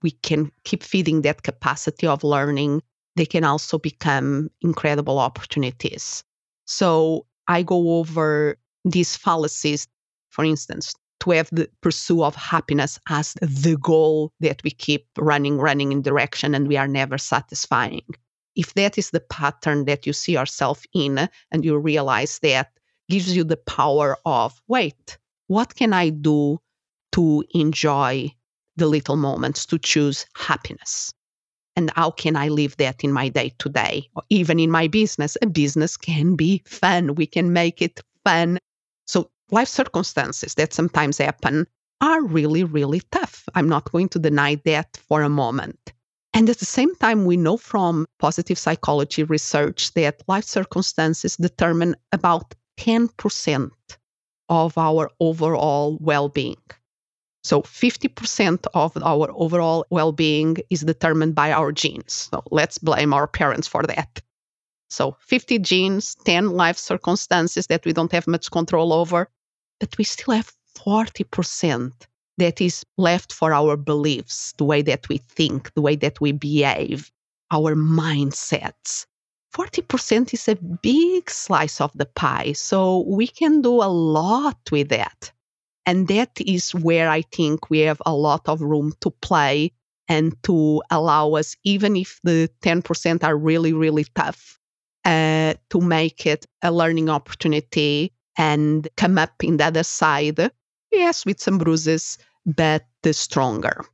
We 0.00 0.12
can 0.12 0.52
keep 0.62 0.84
feeding 0.84 1.22
that 1.22 1.42
capacity 1.42 2.06
of 2.06 2.22
learning. 2.22 2.82
They 3.16 3.26
can 3.26 3.42
also 3.42 3.78
become 3.78 4.48
incredible 4.60 5.18
opportunities. 5.18 6.22
So, 6.66 7.26
I 7.48 7.64
go 7.64 7.98
over 7.98 8.58
these 8.84 9.16
fallacies, 9.16 9.88
for 10.30 10.44
instance, 10.44 10.94
to 11.22 11.30
have 11.30 11.48
the 11.52 11.68
pursuit 11.80 12.24
of 12.24 12.34
happiness 12.34 12.98
as 13.08 13.34
the 13.40 13.76
goal 13.80 14.32
that 14.40 14.60
we 14.64 14.70
keep 14.70 15.06
running, 15.16 15.56
running 15.56 15.92
in 15.92 16.02
direction 16.02 16.52
and 16.52 16.66
we 16.66 16.76
are 16.76 16.88
never 16.88 17.16
satisfying. 17.16 18.02
If 18.56 18.74
that 18.74 18.98
is 18.98 19.10
the 19.10 19.20
pattern 19.20 19.84
that 19.84 20.04
you 20.04 20.12
see 20.12 20.32
yourself 20.32 20.84
in 20.92 21.28
and 21.52 21.64
you 21.64 21.78
realize 21.78 22.40
that 22.40 22.72
gives 23.08 23.36
you 23.36 23.44
the 23.44 23.56
power 23.56 24.18
of, 24.26 24.60
wait, 24.66 25.16
what 25.46 25.76
can 25.76 25.92
I 25.92 26.08
do 26.08 26.58
to 27.12 27.44
enjoy 27.54 28.34
the 28.76 28.86
little 28.86 29.16
moments, 29.16 29.64
to 29.66 29.78
choose 29.78 30.26
happiness? 30.34 31.14
And 31.76 31.92
how 31.94 32.10
can 32.10 32.34
I 32.34 32.48
live 32.48 32.76
that 32.78 33.04
in 33.04 33.12
my 33.12 33.28
day 33.28 33.52
to 33.60 33.68
day, 33.68 34.08
or 34.16 34.24
even 34.28 34.58
in 34.58 34.72
my 34.72 34.88
business? 34.88 35.36
A 35.40 35.46
business 35.46 35.96
can 35.96 36.34
be 36.34 36.62
fun. 36.66 37.14
We 37.14 37.26
can 37.26 37.52
make 37.52 37.80
it 37.80 38.00
fun. 38.24 38.58
So 39.06 39.30
life 39.52 39.68
circumstances 39.68 40.54
that 40.54 40.72
sometimes 40.72 41.18
happen 41.18 41.66
are 42.00 42.22
really, 42.24 42.64
really 42.64 43.02
tough. 43.12 43.48
I'm 43.54 43.68
not 43.68 43.90
going 43.92 44.08
to 44.10 44.18
deny 44.18 44.56
that 44.64 44.98
for 45.08 45.22
a 45.22 45.28
moment. 45.28 45.92
And 46.34 46.48
at 46.48 46.58
the 46.58 46.64
same 46.64 46.94
time, 46.96 47.26
we 47.26 47.36
know 47.36 47.58
from 47.58 48.06
positive 48.18 48.58
psychology 48.58 49.22
research 49.22 49.92
that 49.92 50.22
life 50.26 50.44
circumstances 50.44 51.36
determine 51.36 51.94
about 52.10 52.54
10% 52.78 53.70
of 54.48 54.78
our 54.78 55.10
overall 55.20 55.98
well 56.00 56.28
being. 56.30 56.62
So 57.44 57.62
50% 57.62 58.66
of 58.72 58.96
our 59.02 59.30
overall 59.34 59.84
well 59.90 60.12
being 60.12 60.56
is 60.70 60.80
determined 60.80 61.34
by 61.34 61.52
our 61.52 61.72
genes. 61.72 62.28
So 62.30 62.42
let's 62.50 62.78
blame 62.78 63.12
our 63.12 63.26
parents 63.26 63.68
for 63.68 63.82
that. 63.82 64.20
So 64.88 65.16
50 65.20 65.58
genes, 65.58 66.14
10 66.24 66.50
life 66.50 66.78
circumstances 66.78 67.66
that 67.66 67.84
we 67.84 67.92
don't 67.92 68.12
have 68.12 68.26
much 68.26 68.50
control 68.50 68.92
over, 68.92 69.28
but 69.82 69.98
we 69.98 70.04
still 70.04 70.32
have 70.32 70.52
40% 70.78 71.90
that 72.38 72.60
is 72.60 72.86
left 72.98 73.32
for 73.32 73.52
our 73.52 73.76
beliefs, 73.76 74.54
the 74.56 74.64
way 74.64 74.80
that 74.80 75.08
we 75.08 75.18
think, 75.18 75.74
the 75.74 75.80
way 75.80 75.96
that 75.96 76.20
we 76.20 76.30
behave, 76.30 77.10
our 77.50 77.74
mindsets. 77.74 79.06
40% 79.52 80.32
is 80.32 80.46
a 80.46 80.54
big 80.54 81.28
slice 81.28 81.80
of 81.80 81.90
the 81.96 82.06
pie. 82.06 82.52
So 82.52 83.00
we 83.08 83.26
can 83.26 83.60
do 83.60 83.82
a 83.82 83.90
lot 83.90 84.60
with 84.70 84.88
that. 84.90 85.32
And 85.84 86.06
that 86.06 86.30
is 86.46 86.70
where 86.76 87.10
I 87.10 87.22
think 87.22 87.68
we 87.68 87.80
have 87.80 88.00
a 88.06 88.14
lot 88.14 88.48
of 88.48 88.62
room 88.62 88.92
to 89.00 89.10
play 89.10 89.72
and 90.06 90.40
to 90.44 90.80
allow 90.92 91.32
us, 91.32 91.56
even 91.64 91.96
if 91.96 92.20
the 92.22 92.48
10% 92.62 93.24
are 93.24 93.36
really, 93.36 93.72
really 93.72 94.06
tough, 94.14 94.60
uh, 95.04 95.54
to 95.70 95.80
make 95.80 96.24
it 96.24 96.46
a 96.62 96.70
learning 96.70 97.10
opportunity 97.10 98.12
and 98.36 98.88
come 98.96 99.18
up 99.18 99.42
in 99.42 99.56
the 99.56 99.64
other 99.64 99.82
side, 99.82 100.50
yes, 100.90 101.26
with 101.26 101.40
some 101.40 101.58
bruises, 101.58 102.18
but 102.46 102.84
the 103.02 103.12
stronger. 103.12 103.84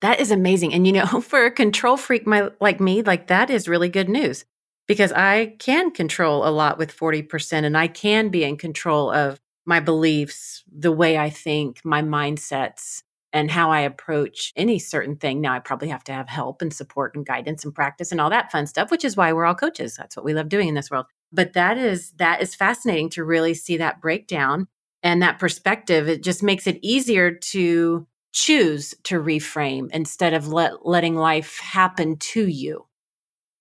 That 0.00 0.20
is 0.20 0.30
amazing. 0.30 0.74
And 0.74 0.86
you 0.86 0.92
know, 0.92 1.06
for 1.20 1.44
a 1.44 1.50
control 1.50 1.96
freak 1.96 2.26
my, 2.26 2.50
like 2.60 2.80
me, 2.80 3.02
like 3.02 3.26
that 3.28 3.50
is 3.50 3.68
really 3.68 3.88
good 3.88 4.08
news 4.08 4.44
because 4.86 5.12
I 5.12 5.54
can 5.58 5.90
control 5.90 6.46
a 6.46 6.50
lot 6.50 6.78
with 6.78 6.96
40% 6.96 7.64
and 7.64 7.76
I 7.76 7.88
can 7.88 8.30
be 8.30 8.42
in 8.42 8.56
control 8.56 9.10
of 9.10 9.40
my 9.66 9.80
beliefs, 9.80 10.64
the 10.72 10.90
way 10.90 11.18
I 11.18 11.28
think, 11.28 11.84
my 11.84 12.00
mindsets, 12.00 13.02
and 13.34 13.50
how 13.50 13.70
I 13.70 13.80
approach 13.80 14.50
any 14.56 14.78
certain 14.78 15.16
thing. 15.16 15.42
Now, 15.42 15.52
I 15.52 15.58
probably 15.58 15.88
have 15.88 16.04
to 16.04 16.12
have 16.12 16.26
help 16.26 16.62
and 16.62 16.72
support 16.72 17.14
and 17.14 17.26
guidance 17.26 17.64
and 17.64 17.74
practice 17.74 18.10
and 18.10 18.18
all 18.18 18.30
that 18.30 18.50
fun 18.50 18.66
stuff, 18.66 18.90
which 18.90 19.04
is 19.04 19.14
why 19.16 19.32
we're 19.34 19.44
all 19.44 19.54
coaches. 19.54 19.94
That's 19.94 20.16
what 20.16 20.24
we 20.24 20.32
love 20.32 20.48
doing 20.48 20.68
in 20.68 20.74
this 20.74 20.90
world. 20.90 21.04
But 21.32 21.52
that 21.52 21.78
is 21.78 22.12
that 22.12 22.40
is 22.40 22.54
fascinating 22.54 23.10
to 23.10 23.24
really 23.24 23.54
see 23.54 23.76
that 23.76 24.00
breakdown 24.00 24.66
and 25.02 25.22
that 25.22 25.38
perspective. 25.38 26.08
It 26.08 26.22
just 26.22 26.42
makes 26.42 26.66
it 26.66 26.78
easier 26.82 27.32
to 27.32 28.06
choose 28.32 28.94
to 29.04 29.20
reframe 29.20 29.88
instead 29.92 30.34
of 30.34 30.48
let, 30.48 30.86
letting 30.86 31.16
life 31.16 31.58
happen 31.58 32.16
to 32.16 32.46
you. 32.46 32.86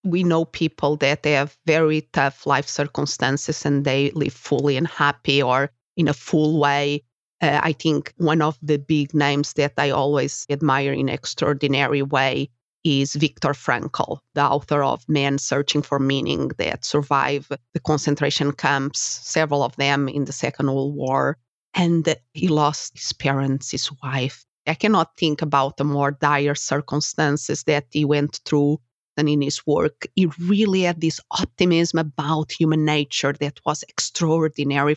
We 0.03 0.23
know 0.23 0.45
people 0.45 0.95
that 0.97 1.23
they 1.23 1.33
have 1.33 1.57
very 1.65 2.01
tough 2.13 2.45
life 2.45 2.67
circumstances 2.67 3.65
and 3.65 3.83
they 3.83 4.11
live 4.11 4.33
fully 4.33 4.77
and 4.77 4.87
happy 4.87 5.41
or 5.41 5.71
in 5.97 6.07
a 6.07 6.13
full 6.13 6.59
way 6.59 7.03
uh, 7.41 7.59
I 7.61 7.73
think 7.73 8.13
one 8.17 8.41
of 8.41 8.57
the 8.61 8.77
big 8.77 9.13
names 9.13 9.53
that 9.53 9.73
I 9.77 9.91
always 9.91 10.45
admire 10.49 10.93
in 10.93 11.09
extraordinary 11.09 12.01
way 12.01 12.49
is 12.87 13.15
Viktor 13.15 13.53
Frankl, 13.53 14.19
the 14.33 14.43
author 14.43 14.83
of 14.83 15.07
Men 15.09 15.37
Searching 15.37 15.81
for 15.81 15.99
Meaning 15.99 16.51
that 16.57 16.85
survived 16.85 17.51
the 17.73 17.79
concentration 17.79 18.51
camps, 18.53 18.99
several 18.99 19.63
of 19.63 19.75
them 19.75 20.07
in 20.07 20.25
the 20.25 20.31
Second 20.31 20.67
World 20.67 20.95
War. 20.95 21.37
And 21.73 22.15
he 22.33 22.47
lost 22.47 22.97
his 22.97 23.13
parents, 23.13 23.71
his 23.71 23.91
wife. 24.03 24.45
I 24.65 24.73
cannot 24.73 25.17
think 25.17 25.41
about 25.41 25.77
the 25.77 25.83
more 25.83 26.11
dire 26.11 26.55
circumstances 26.55 27.63
that 27.63 27.85
he 27.91 28.05
went 28.05 28.39
through 28.45 28.79
and 29.17 29.27
in 29.29 29.41
his 29.41 29.65
work. 29.65 30.07
He 30.15 30.27
really 30.39 30.81
had 30.81 31.01
this 31.01 31.19
optimism 31.31 31.99
about 31.99 32.51
human 32.51 32.85
nature 32.85 33.33
that 33.33 33.59
was 33.65 33.83
extraordinary 33.83 34.95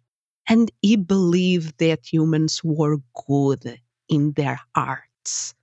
and 0.51 0.71
he 0.83 0.97
believed 0.97 1.79
that 1.79 2.13
humans 2.13 2.63
were 2.65 2.99
good 3.27 3.81
in 4.09 4.33
their 4.33 4.61
hearts. 4.75 5.55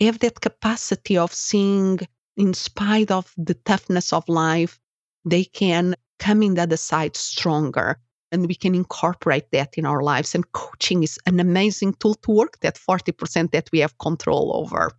Have 0.00 0.18
that 0.20 0.40
capacity 0.40 1.18
of 1.18 1.32
seeing, 1.32 1.98
in 2.36 2.54
spite 2.54 3.10
of 3.10 3.32
the 3.36 3.54
toughness 3.54 4.12
of 4.12 4.28
life, 4.28 4.78
they 5.24 5.44
can 5.44 5.94
come 6.18 6.42
in 6.42 6.54
the 6.54 6.62
other 6.62 6.76
side 6.76 7.16
stronger. 7.16 7.98
And 8.32 8.46
we 8.46 8.54
can 8.54 8.74
incorporate 8.74 9.50
that 9.50 9.76
in 9.76 9.84
our 9.84 10.02
lives. 10.02 10.34
And 10.34 10.50
coaching 10.52 11.02
is 11.02 11.18
an 11.26 11.40
amazing 11.40 11.94
tool 11.94 12.14
to 12.14 12.30
work 12.30 12.60
that 12.60 12.76
40% 12.76 13.50
that 13.50 13.68
we 13.72 13.80
have 13.80 13.98
control 13.98 14.52
over. 14.54 14.92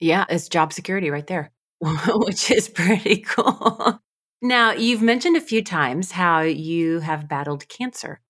Yeah, 0.00 0.24
it's 0.28 0.48
job 0.48 0.72
security 0.72 1.10
right 1.10 1.26
there, 1.26 1.52
which 1.80 2.50
is 2.50 2.68
pretty 2.68 3.18
cool. 3.18 4.00
Now, 4.40 4.72
you've 4.72 5.02
mentioned 5.02 5.36
a 5.36 5.40
few 5.40 5.62
times 5.62 6.10
how 6.10 6.40
you 6.40 6.98
have 6.98 7.28
battled 7.28 7.68
cancer. 7.68 8.20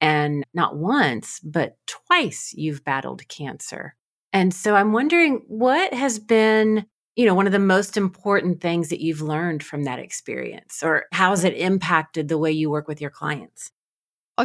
And 0.00 0.44
not 0.54 0.76
once, 0.76 1.40
but 1.40 1.76
twice 1.86 2.54
you've 2.56 2.84
battled 2.84 3.28
cancer. 3.28 3.97
And 4.32 4.52
so 4.52 4.74
I'm 4.74 4.92
wondering 4.92 5.42
what 5.46 5.94
has 5.94 6.18
been, 6.18 6.86
you 7.16 7.26
know, 7.26 7.34
one 7.34 7.46
of 7.46 7.52
the 7.52 7.58
most 7.58 7.96
important 7.96 8.60
things 8.60 8.90
that 8.90 9.00
you've 9.00 9.22
learned 9.22 9.62
from 9.62 9.84
that 9.84 9.98
experience, 9.98 10.82
or 10.82 11.06
how 11.12 11.30
has 11.30 11.44
it 11.44 11.54
impacted 11.54 12.28
the 12.28 12.38
way 12.38 12.52
you 12.52 12.70
work 12.70 12.88
with 12.88 13.00
your 13.00 13.10
clients? 13.10 13.70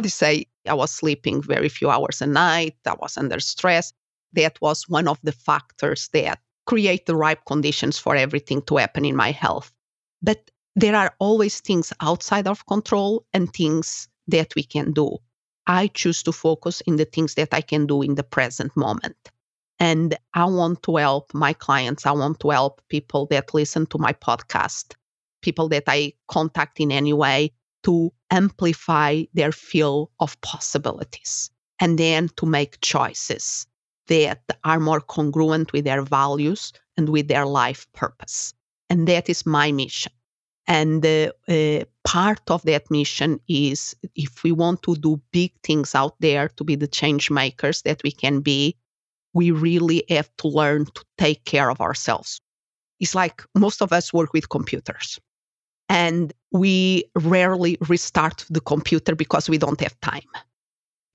Just 0.02 0.16
say 0.16 0.46
I 0.66 0.74
was 0.74 0.90
sleeping 0.90 1.42
very 1.42 1.68
few 1.68 1.90
hours 1.90 2.20
a 2.20 2.26
night. 2.26 2.76
I 2.86 2.94
was 2.98 3.16
under 3.16 3.38
stress. 3.38 3.92
That 4.32 4.60
was 4.60 4.88
one 4.88 5.06
of 5.06 5.20
the 5.22 5.32
factors 5.32 6.08
that 6.12 6.40
create 6.66 7.06
the 7.06 7.14
right 7.14 7.38
conditions 7.46 7.98
for 7.98 8.16
everything 8.16 8.62
to 8.62 8.78
happen 8.78 9.04
in 9.04 9.14
my 9.14 9.30
health. 9.30 9.72
But 10.22 10.50
there 10.74 10.96
are 10.96 11.14
always 11.20 11.60
things 11.60 11.92
outside 12.00 12.48
of 12.48 12.66
control 12.66 13.24
and 13.32 13.52
things 13.52 14.08
that 14.26 14.54
we 14.56 14.64
can 14.64 14.92
do. 14.92 15.18
I 15.66 15.86
choose 15.88 16.22
to 16.24 16.32
focus 16.32 16.80
in 16.80 16.96
the 16.96 17.04
things 17.04 17.34
that 17.34 17.52
I 17.52 17.60
can 17.60 17.86
do 17.86 18.02
in 18.02 18.16
the 18.16 18.24
present 18.24 18.76
moment. 18.76 19.30
And 19.80 20.16
I 20.34 20.44
want 20.44 20.82
to 20.84 20.96
help 20.96 21.34
my 21.34 21.52
clients. 21.52 22.06
I 22.06 22.12
want 22.12 22.40
to 22.40 22.50
help 22.50 22.80
people 22.88 23.26
that 23.26 23.54
listen 23.54 23.86
to 23.86 23.98
my 23.98 24.12
podcast, 24.12 24.94
people 25.42 25.68
that 25.68 25.84
I 25.86 26.12
contact 26.28 26.80
in 26.80 26.92
any 26.92 27.12
way 27.12 27.52
to 27.84 28.12
amplify 28.30 29.24
their 29.34 29.52
feel 29.52 30.10
of 30.20 30.40
possibilities 30.40 31.50
and 31.80 31.98
then 31.98 32.28
to 32.36 32.46
make 32.46 32.80
choices 32.80 33.66
that 34.06 34.42
are 34.64 34.80
more 34.80 35.00
congruent 35.00 35.72
with 35.72 35.84
their 35.84 36.02
values 36.02 36.72
and 36.96 37.08
with 37.08 37.28
their 37.28 37.46
life 37.46 37.86
purpose. 37.92 38.54
And 38.90 39.08
that 39.08 39.28
is 39.28 39.46
my 39.46 39.72
mission. 39.72 40.12
And 40.66 41.04
uh, 41.04 41.84
part 42.04 42.50
of 42.50 42.62
that 42.62 42.90
mission 42.90 43.40
is 43.48 43.94
if 44.14 44.42
we 44.42 44.52
want 44.52 44.82
to 44.82 44.96
do 44.96 45.20
big 45.30 45.52
things 45.62 45.94
out 45.94 46.14
there 46.20 46.48
to 46.48 46.64
be 46.64 46.74
the 46.74 46.86
change 46.86 47.30
makers 47.30 47.82
that 47.82 48.02
we 48.02 48.12
can 48.12 48.40
be, 48.40 48.76
we 49.34 49.50
really 49.50 50.04
have 50.08 50.30
to 50.38 50.48
learn 50.48 50.86
to 50.86 51.04
take 51.18 51.44
care 51.44 51.70
of 51.70 51.80
ourselves. 51.80 52.40
It's 53.00 53.14
like 53.14 53.42
most 53.54 53.82
of 53.82 53.92
us 53.92 54.12
work 54.12 54.32
with 54.32 54.48
computers 54.48 55.18
and 55.88 56.32
we 56.52 57.04
rarely 57.16 57.76
restart 57.88 58.44
the 58.48 58.60
computer 58.60 59.14
because 59.14 59.48
we 59.48 59.58
don't 59.58 59.80
have 59.80 60.00
time. 60.00 60.28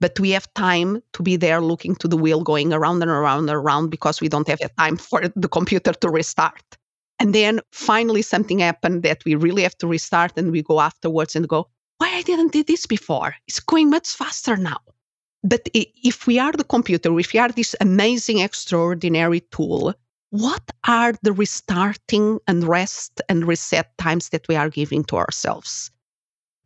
But 0.01 0.19
we 0.19 0.29
have 0.31 0.53
time 0.53 1.01
to 1.13 1.23
be 1.23 1.35
there 1.35 1.61
looking 1.61 1.95
to 1.95 2.07
the 2.07 2.17
wheel 2.17 2.43
going 2.43 2.71
around 2.71 3.01
and 3.01 3.11
around 3.11 3.49
and 3.49 3.57
around 3.57 3.89
because 3.89 4.21
we 4.21 4.29
don't 4.29 4.47
have 4.47 4.59
time 4.77 4.97
for 5.09 5.21
the 5.35 5.49
computer 5.49 5.93
to 5.93 6.09
restart. 6.09 6.63
And 7.19 7.35
then 7.35 7.59
finally 7.71 8.21
something 8.21 8.59
happened 8.59 9.03
that 9.03 9.25
we 9.25 9.35
really 9.35 9.63
have 9.63 9.77
to 9.79 9.87
restart 9.87 10.33
and 10.37 10.51
we 10.51 10.61
go 10.61 10.79
afterwards 10.79 11.35
and 11.35 11.47
go, 11.47 11.67
why 11.97 12.15
I 12.15 12.21
didn't 12.21 12.53
do 12.53 12.63
this 12.63 12.85
before? 12.85 13.35
It's 13.47 13.59
going 13.59 13.89
much 13.89 14.07
faster 14.07 14.55
now. 14.55 14.79
But 15.43 15.69
if 15.73 16.27
we 16.27 16.37
are 16.37 16.51
the 16.51 16.63
computer, 16.63 17.17
if 17.19 17.33
we 17.33 17.39
are 17.39 17.49
this 17.49 17.75
amazing, 17.79 18.39
extraordinary 18.39 19.41
tool, 19.51 19.93
what 20.31 20.71
are 20.85 21.13
the 21.23 21.31
restarting 21.31 22.39
and 22.47 22.63
rest 22.63 23.21
and 23.29 23.47
reset 23.47 23.97
times 23.97 24.29
that 24.29 24.47
we 24.47 24.55
are 24.55 24.69
giving 24.69 25.03
to 25.05 25.15
ourselves? 25.15 25.91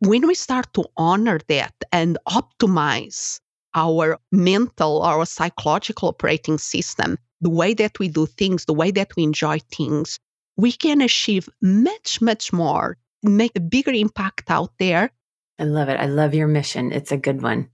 When 0.00 0.26
we 0.26 0.34
start 0.34 0.72
to 0.74 0.84
honor 0.96 1.38
that 1.48 1.74
and 1.92 2.18
optimize 2.28 3.40
our 3.74 4.18
mental, 4.32 5.02
our 5.02 5.24
psychological 5.24 6.08
operating 6.08 6.58
system, 6.58 7.16
the 7.40 7.50
way 7.50 7.74
that 7.74 7.98
we 7.98 8.08
do 8.08 8.26
things, 8.26 8.64
the 8.64 8.74
way 8.74 8.90
that 8.90 9.14
we 9.16 9.22
enjoy 9.22 9.58
things, 9.70 10.18
we 10.56 10.72
can 10.72 11.00
achieve 11.00 11.48
much, 11.62 12.20
much 12.20 12.52
more, 12.52 12.96
make 13.22 13.56
a 13.56 13.60
bigger 13.60 13.92
impact 13.92 14.50
out 14.50 14.72
there. 14.78 15.10
I 15.58 15.64
love 15.64 15.88
it. 15.88 15.98
I 15.98 16.06
love 16.06 16.34
your 16.34 16.48
mission. 16.48 16.92
It's 16.92 17.12
a 17.12 17.16
good 17.16 17.40
one. 17.40 17.70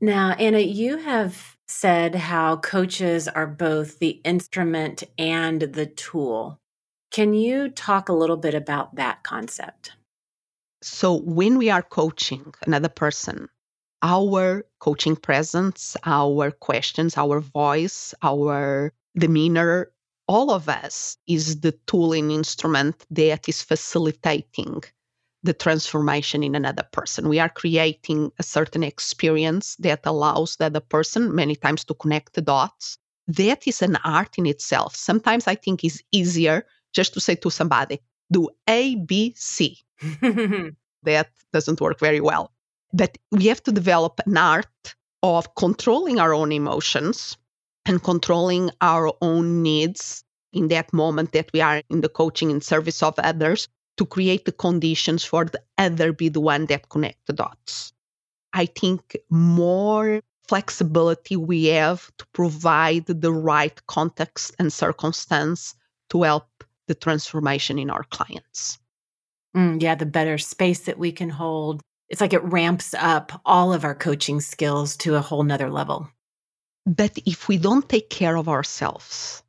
Now, 0.00 0.32
Anna, 0.32 0.60
you 0.60 0.98
have 0.98 1.56
said 1.66 2.14
how 2.14 2.56
coaches 2.56 3.28
are 3.28 3.46
both 3.46 3.98
the 3.98 4.20
instrument 4.24 5.02
and 5.18 5.60
the 5.60 5.86
tool. 5.86 6.60
Can 7.10 7.34
you 7.34 7.68
talk 7.68 8.08
a 8.08 8.14
little 8.14 8.36
bit 8.36 8.54
about 8.54 8.94
that 8.96 9.22
concept? 9.22 9.92
So, 10.82 11.14
when 11.14 11.58
we 11.58 11.70
are 11.70 11.82
coaching 11.82 12.54
another 12.64 12.88
person, 12.88 13.48
our 14.02 14.64
coaching 14.78 15.16
presence, 15.16 15.96
our 16.04 16.52
questions, 16.52 17.16
our 17.16 17.40
voice, 17.40 18.14
our 18.22 18.92
demeanor 19.16 19.90
all 20.28 20.50
of 20.50 20.68
us 20.68 21.16
is 21.26 21.60
the 21.60 21.72
tool 21.86 22.12
and 22.12 22.30
instrument 22.30 23.06
that 23.10 23.48
is 23.48 23.62
facilitating 23.62 24.82
the 25.42 25.52
transformation 25.52 26.42
in 26.42 26.54
another 26.54 26.84
person. 26.92 27.28
We 27.28 27.38
are 27.38 27.48
creating 27.48 28.32
a 28.38 28.42
certain 28.42 28.82
experience 28.82 29.76
that 29.76 30.00
allows 30.04 30.56
that 30.56 30.72
the 30.72 30.80
person 30.80 31.34
many 31.34 31.54
times 31.54 31.84
to 31.84 31.94
connect 31.94 32.34
the 32.34 32.42
dots. 32.42 32.98
That 33.28 33.66
is 33.66 33.82
an 33.82 33.96
art 34.04 34.38
in 34.38 34.46
itself. 34.46 34.96
Sometimes 34.96 35.46
I 35.46 35.54
think 35.54 35.84
it's 35.84 36.02
easier 36.12 36.66
just 36.92 37.14
to 37.14 37.20
say 37.20 37.36
to 37.36 37.50
somebody, 37.50 38.00
do 38.32 38.48
A, 38.68 38.96
B, 38.96 39.34
C. 39.36 39.78
that 41.02 41.28
doesn't 41.52 41.80
work 41.80 42.00
very 42.00 42.20
well. 42.20 42.52
But 42.92 43.18
we 43.30 43.46
have 43.46 43.62
to 43.64 43.72
develop 43.72 44.20
an 44.26 44.36
art 44.36 44.94
of 45.22 45.54
controlling 45.54 46.18
our 46.18 46.32
own 46.32 46.52
emotions 46.52 47.36
and 47.84 48.02
controlling 48.02 48.70
our 48.80 49.12
own 49.20 49.62
needs 49.62 50.24
in 50.52 50.68
that 50.68 50.92
moment 50.92 51.32
that 51.32 51.50
we 51.52 51.60
are 51.60 51.82
in 51.90 52.00
the 52.00 52.08
coaching 52.08 52.50
in 52.50 52.60
service 52.60 53.02
of 53.02 53.14
others 53.18 53.68
to 53.98 54.06
create 54.06 54.44
the 54.44 54.52
conditions 54.52 55.24
for 55.24 55.44
the 55.44 55.62
other 55.76 56.12
be 56.12 56.28
the 56.28 56.40
one 56.40 56.66
that 56.66 56.88
connect 56.88 57.26
the 57.26 57.32
dots. 57.32 57.92
I 58.52 58.66
think 58.66 59.16
more 59.28 60.22
flexibility 60.48 61.36
we 61.36 61.66
have 61.66 62.10
to 62.16 62.26
provide 62.32 63.06
the 63.06 63.32
right 63.32 63.86
context 63.86 64.54
and 64.58 64.72
circumstance 64.72 65.74
to 66.10 66.22
help 66.22 66.48
the 66.86 66.94
transformation 66.94 67.78
in 67.78 67.90
our 67.90 68.04
clients. 68.04 68.78
Mm, 69.54 69.82
yeah, 69.82 69.94
the 69.94 70.06
better 70.06 70.38
space 70.38 70.80
that 70.80 70.98
we 70.98 71.12
can 71.12 71.28
hold. 71.28 71.82
It's 72.08 72.20
like 72.20 72.32
it 72.32 72.42
ramps 72.44 72.94
up 72.94 73.40
all 73.44 73.72
of 73.74 73.84
our 73.84 73.94
coaching 73.94 74.40
skills 74.40 74.96
to 74.98 75.16
a 75.16 75.20
whole 75.20 75.42
nother 75.42 75.70
level. 75.70 76.08
But 76.86 77.18
if 77.26 77.48
we 77.48 77.58
don't 77.58 77.86
take 77.86 78.08
care 78.08 78.36
of 78.36 78.48
ourselves, 78.48 79.42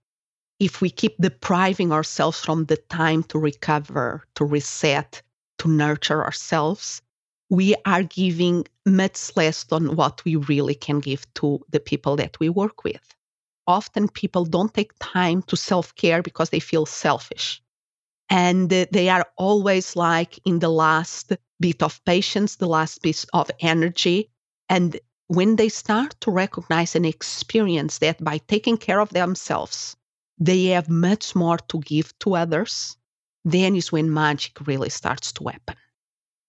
if 0.60 0.82
we 0.82 0.90
keep 0.90 1.18
depriving 1.20 1.92
ourselves 1.92 2.40
from 2.44 2.66
the 2.66 2.78
time 2.78 3.24
to 3.24 3.40
recover, 3.40 4.24
to 4.36 4.46
reset, 4.46 5.22
to 5.58 5.70
nurture 5.70 6.24
ourselves, 6.24 7.02
we 7.50 7.76
are 7.86 8.04
giving 8.04 8.66
much 8.86 9.36
less 9.36 9.64
than 9.64 9.96
what 9.96 10.24
we 10.26 10.36
really 10.36 10.76
can 10.76 11.00
give 11.00 11.32
to 11.36 11.60
the 11.70 11.80
people 11.80 12.16
that 12.18 12.40
we 12.40 12.50
work 12.50 12.84
with. 12.84 13.02
Often 13.68 14.10
people 14.10 14.46
don't 14.46 14.74
take 14.74 14.92
time 15.00 15.42
to 15.44 15.56
self 15.56 15.96
care 15.96 16.22
because 16.22 16.50
they 16.50 16.60
feel 16.60 16.86
selfish. 16.86 17.62
And 18.30 18.70
they 18.70 19.10
are 19.10 19.26
always 19.38 19.96
like 19.96 20.40
in 20.46 20.60
the 20.60 20.70
last 20.70 21.34
bit 21.60 21.82
of 21.82 22.04
patience, 22.06 22.58
the 22.58 22.68
last 22.68 23.02
bit 23.02 23.26
of 23.34 23.50
energy. 23.60 24.30
And 24.70 25.00
when 25.28 25.56
they 25.56 25.70
start 25.70 26.16
to 26.22 26.32
recognize 26.32 26.96
and 26.96 27.06
experience 27.06 28.00
that 28.00 28.24
by 28.24 28.40
taking 28.40 28.78
care 28.78 29.00
of 29.00 29.10
themselves, 29.10 29.96
they 30.40 30.66
have 30.66 30.90
much 30.90 31.36
more 31.36 31.58
to 31.58 31.80
give 31.82 32.18
to 32.20 32.36
others, 32.36 32.98
then 33.44 33.76
is 33.76 33.92
when 33.92 34.14
magic 34.14 34.68
really 34.68 34.90
starts 34.90 35.34
to 35.34 35.46
happen. 35.46 35.76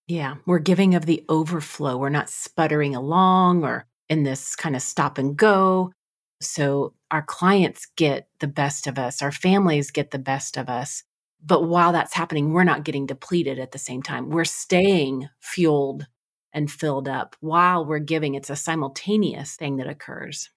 Yeah, 0.07 0.35
we're 0.45 0.59
giving 0.59 0.95
of 0.95 1.05
the 1.05 1.23
overflow. 1.29 1.97
We're 1.97 2.09
not 2.09 2.29
sputtering 2.29 2.95
along 2.95 3.63
or 3.63 3.85
in 4.09 4.23
this 4.23 4.55
kind 4.55 4.75
of 4.75 4.81
stop 4.81 5.17
and 5.17 5.37
go. 5.37 5.93
So 6.41 6.93
our 7.11 7.21
clients 7.21 7.87
get 7.95 8.27
the 8.39 8.47
best 8.47 8.87
of 8.87 8.97
us, 8.97 9.21
our 9.21 9.31
families 9.31 9.91
get 9.91 10.11
the 10.11 10.19
best 10.19 10.57
of 10.57 10.69
us. 10.69 11.03
But 11.43 11.63
while 11.63 11.91
that's 11.91 12.13
happening, 12.13 12.51
we're 12.51 12.63
not 12.63 12.83
getting 12.83 13.05
depleted 13.05 13.57
at 13.57 13.71
the 13.71 13.79
same 13.79 14.03
time. 14.03 14.29
We're 14.29 14.45
staying 14.45 15.27
fueled 15.39 16.05
and 16.53 16.69
filled 16.69 17.07
up 17.07 17.35
while 17.39 17.85
we're 17.85 17.99
giving. 17.99 18.35
It's 18.35 18.49
a 18.49 18.55
simultaneous 18.55 19.55
thing 19.55 19.77
that 19.77 19.87
occurs 19.87 20.49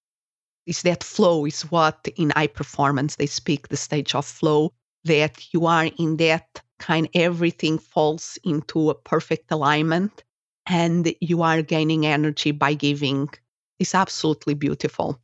is 0.66 0.83
that 0.83 1.04
flow 1.04 1.44
is 1.44 1.62
what 1.71 2.09
in 2.16 2.30
high 2.30 2.47
performance 2.47 3.16
they 3.16 3.26
speak 3.26 3.68
the 3.68 3.76
stage 3.76 4.14
of 4.14 4.25
flow 4.25 4.73
that 5.04 5.52
you 5.52 5.66
are 5.66 5.90
in 5.99 6.16
that 6.16 6.62
kind 6.78 7.09
everything 7.14 7.78
falls 7.78 8.38
into 8.44 8.90
a 8.90 8.94
perfect 8.94 9.50
alignment 9.50 10.25
and 10.66 11.14
you 11.21 11.42
are 11.42 11.62
gaining 11.62 12.06
energy 12.06 12.50
by 12.50 12.75
giving. 12.75 13.28
Is 13.80 13.94
absolutely 13.94 14.54
beautiful. 14.54 15.21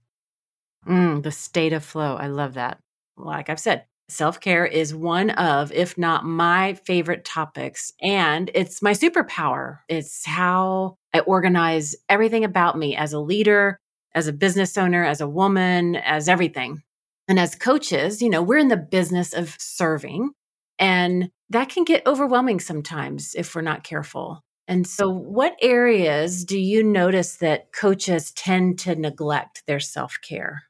Mm, 0.87 1.23
the 1.23 1.31
state 1.31 1.73
of 1.73 1.85
flow. 1.85 2.17
I 2.17 2.27
love 2.27 2.55
that. 2.55 2.79
Like 3.17 3.49
i've 3.49 3.61
said 3.61 3.85
self-care 4.09 4.67
is 4.67 4.93
one 4.93 5.31
of 5.31 5.71
if 5.71 5.97
not 5.97 6.25
my 6.25 6.75
favorite 6.75 7.25
topics 7.25 7.93
and 8.03 8.51
it's 8.55 8.83
my 8.83 8.93
superpower. 8.93 9.79
It's 9.89 10.26
how 10.26 10.97
i 11.15 11.21
organize 11.21 11.95
everything 12.09 12.45
about 12.45 12.76
me 12.76 12.97
as 12.97 13.13
a 13.13 13.21
leader 13.21 13.79
as 14.15 14.27
a 14.27 14.33
business 14.33 14.77
owner, 14.77 15.05
as 15.05 15.21
a 15.21 15.29
woman, 15.29 15.97
as 15.97 16.29
everything. 16.29 16.83
And 17.29 17.39
as 17.39 17.55
coaches, 17.55 18.21
you 18.21 18.29
know, 18.29 18.43
we're 18.43 18.59
in 18.59 18.69
the 18.69 18.77
business 18.77 19.33
of 19.33 19.57
serving, 19.59 20.31
and 20.79 21.31
that 21.51 21.69
can 21.69 21.85
get 21.85 22.07
overwhelming 22.07 22.59
sometimes 22.59 23.35
if 23.37 23.55
we're 23.55 23.63
not 23.63 23.85
careful. 23.85 24.43
And 24.67 24.87
so, 24.87 25.09
what 25.09 25.57
areas 25.61 26.45
do 26.45 26.59
you 26.59 26.83
notice 26.83 27.37
that 27.37 27.73
coaches 27.73 28.33
tend 28.33 28.79
to 28.81 28.95
neglect 28.95 29.65
their 29.67 29.81
self 29.81 30.17
care? 30.23 30.63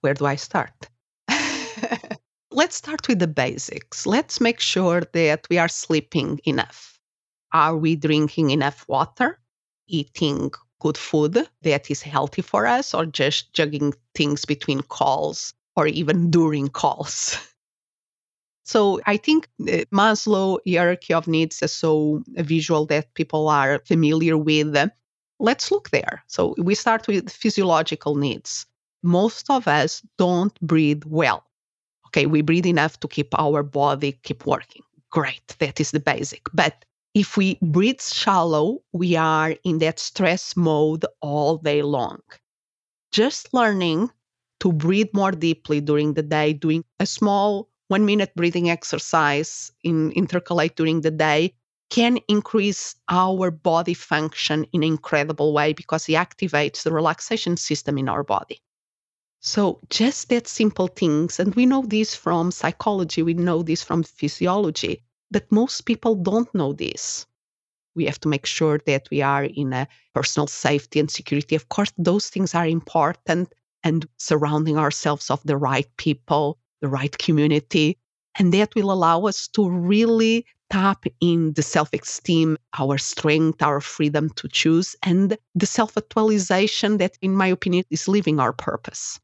Where 0.00 0.14
do 0.14 0.26
I 0.26 0.36
start? 0.36 0.88
Let's 2.50 2.76
start 2.76 3.08
with 3.08 3.18
the 3.18 3.26
basics. 3.26 4.06
Let's 4.06 4.40
make 4.40 4.60
sure 4.60 5.02
that 5.12 5.46
we 5.50 5.58
are 5.58 5.68
sleeping 5.68 6.40
enough. 6.44 6.98
Are 7.52 7.76
we 7.76 7.96
drinking 7.96 8.50
enough 8.50 8.84
water? 8.88 9.38
Eating 9.88 10.52
good 10.86 10.96
food 10.96 11.48
that 11.62 11.90
is 11.90 12.00
healthy 12.02 12.42
for 12.42 12.64
us 12.64 12.94
or 12.94 13.04
just 13.06 13.52
juggling 13.52 13.92
things 14.14 14.44
between 14.44 14.80
calls 14.82 15.52
or 15.74 15.88
even 15.88 16.30
during 16.30 16.68
calls. 16.68 17.36
So 18.68 19.00
I 19.06 19.16
think 19.16 19.48
Maslow 19.94 20.58
hierarchy 20.66 21.14
of 21.14 21.28
needs 21.28 21.62
is 21.62 21.70
so 21.70 22.24
visual 22.34 22.84
that 22.86 23.14
people 23.14 23.48
are 23.48 23.78
familiar 23.86 24.36
with. 24.36 24.76
Let's 25.38 25.70
look 25.70 25.90
there. 25.90 26.24
So 26.26 26.56
we 26.58 26.74
start 26.74 27.06
with 27.06 27.30
physiological 27.30 28.16
needs. 28.16 28.66
Most 29.04 29.50
of 29.50 29.68
us 29.68 30.02
don't 30.18 30.60
breathe 30.60 31.04
well. 31.06 31.44
Okay, 32.08 32.26
we 32.26 32.42
breathe 32.42 32.66
enough 32.66 32.98
to 33.00 33.06
keep 33.06 33.28
our 33.38 33.62
body 33.62 34.18
keep 34.24 34.44
working. 34.46 34.82
Great, 35.10 35.46
that 35.60 35.78
is 35.78 35.92
the 35.92 36.00
basic. 36.00 36.42
But 36.52 36.84
if 37.16 37.38
we 37.38 37.58
breathe 37.62 38.02
shallow, 38.02 38.82
we 38.92 39.16
are 39.16 39.54
in 39.64 39.78
that 39.78 39.98
stress 39.98 40.54
mode 40.54 41.06
all 41.22 41.56
day 41.56 41.80
long. 41.80 42.20
Just 43.10 43.54
learning 43.54 44.10
to 44.60 44.70
breathe 44.70 45.08
more 45.14 45.32
deeply 45.32 45.80
during 45.80 46.12
the 46.12 46.22
day, 46.22 46.52
doing 46.52 46.84
a 47.00 47.06
small 47.06 47.70
one 47.88 48.04
minute 48.04 48.34
breathing 48.36 48.68
exercise 48.68 49.72
in 49.82 50.10
intercalate 50.12 50.74
during 50.74 51.00
the 51.00 51.10
day 51.10 51.54
can 51.88 52.18
increase 52.28 52.96
our 53.08 53.50
body 53.50 53.94
function 53.94 54.64
in 54.74 54.82
an 54.82 54.88
incredible 54.88 55.54
way 55.54 55.72
because 55.72 56.06
it 56.10 56.12
activates 56.12 56.82
the 56.82 56.92
relaxation 56.92 57.56
system 57.56 57.96
in 57.96 58.10
our 58.10 58.24
body. 58.24 58.60
So, 59.40 59.80
just 59.88 60.28
that 60.28 60.46
simple 60.46 60.88
things, 60.88 61.40
and 61.40 61.54
we 61.54 61.64
know 61.64 61.80
this 61.80 62.14
from 62.14 62.50
psychology, 62.50 63.22
we 63.22 63.32
know 63.32 63.62
this 63.62 63.82
from 63.82 64.02
physiology, 64.02 65.02
but 65.36 65.52
most 65.52 65.84
people 65.84 66.14
don't 66.14 66.48
know 66.54 66.72
this. 66.72 67.26
We 67.94 68.06
have 68.06 68.18
to 68.20 68.28
make 68.28 68.46
sure 68.46 68.80
that 68.86 69.06
we 69.10 69.20
are 69.20 69.44
in 69.44 69.74
a 69.74 69.86
personal 70.14 70.46
safety 70.46 70.98
and 70.98 71.10
security. 71.10 71.54
Of 71.54 71.68
course, 71.68 71.92
those 71.98 72.30
things 72.30 72.54
are 72.54 72.66
important 72.66 73.52
and 73.84 74.08
surrounding 74.16 74.78
ourselves 74.78 75.30
of 75.30 75.42
the 75.44 75.58
right 75.58 75.86
people, 75.98 76.56
the 76.80 76.88
right 76.88 77.14
community. 77.18 77.98
And 78.38 78.54
that 78.54 78.74
will 78.74 78.90
allow 78.90 79.26
us 79.26 79.46
to 79.48 79.68
really 79.68 80.46
tap 80.70 81.04
in 81.20 81.52
the 81.52 81.62
self 81.62 81.90
esteem, 81.92 82.56
our 82.78 82.96
strength, 82.96 83.62
our 83.62 83.82
freedom 83.82 84.30
to 84.36 84.48
choose, 84.48 84.96
and 85.02 85.36
the 85.54 85.66
self 85.66 85.98
actualization 85.98 86.96
that, 86.96 87.18
in 87.20 87.36
my 87.36 87.48
opinion, 87.48 87.84
is 87.90 88.08
living 88.08 88.40
our 88.40 88.54
purpose. 88.54 89.20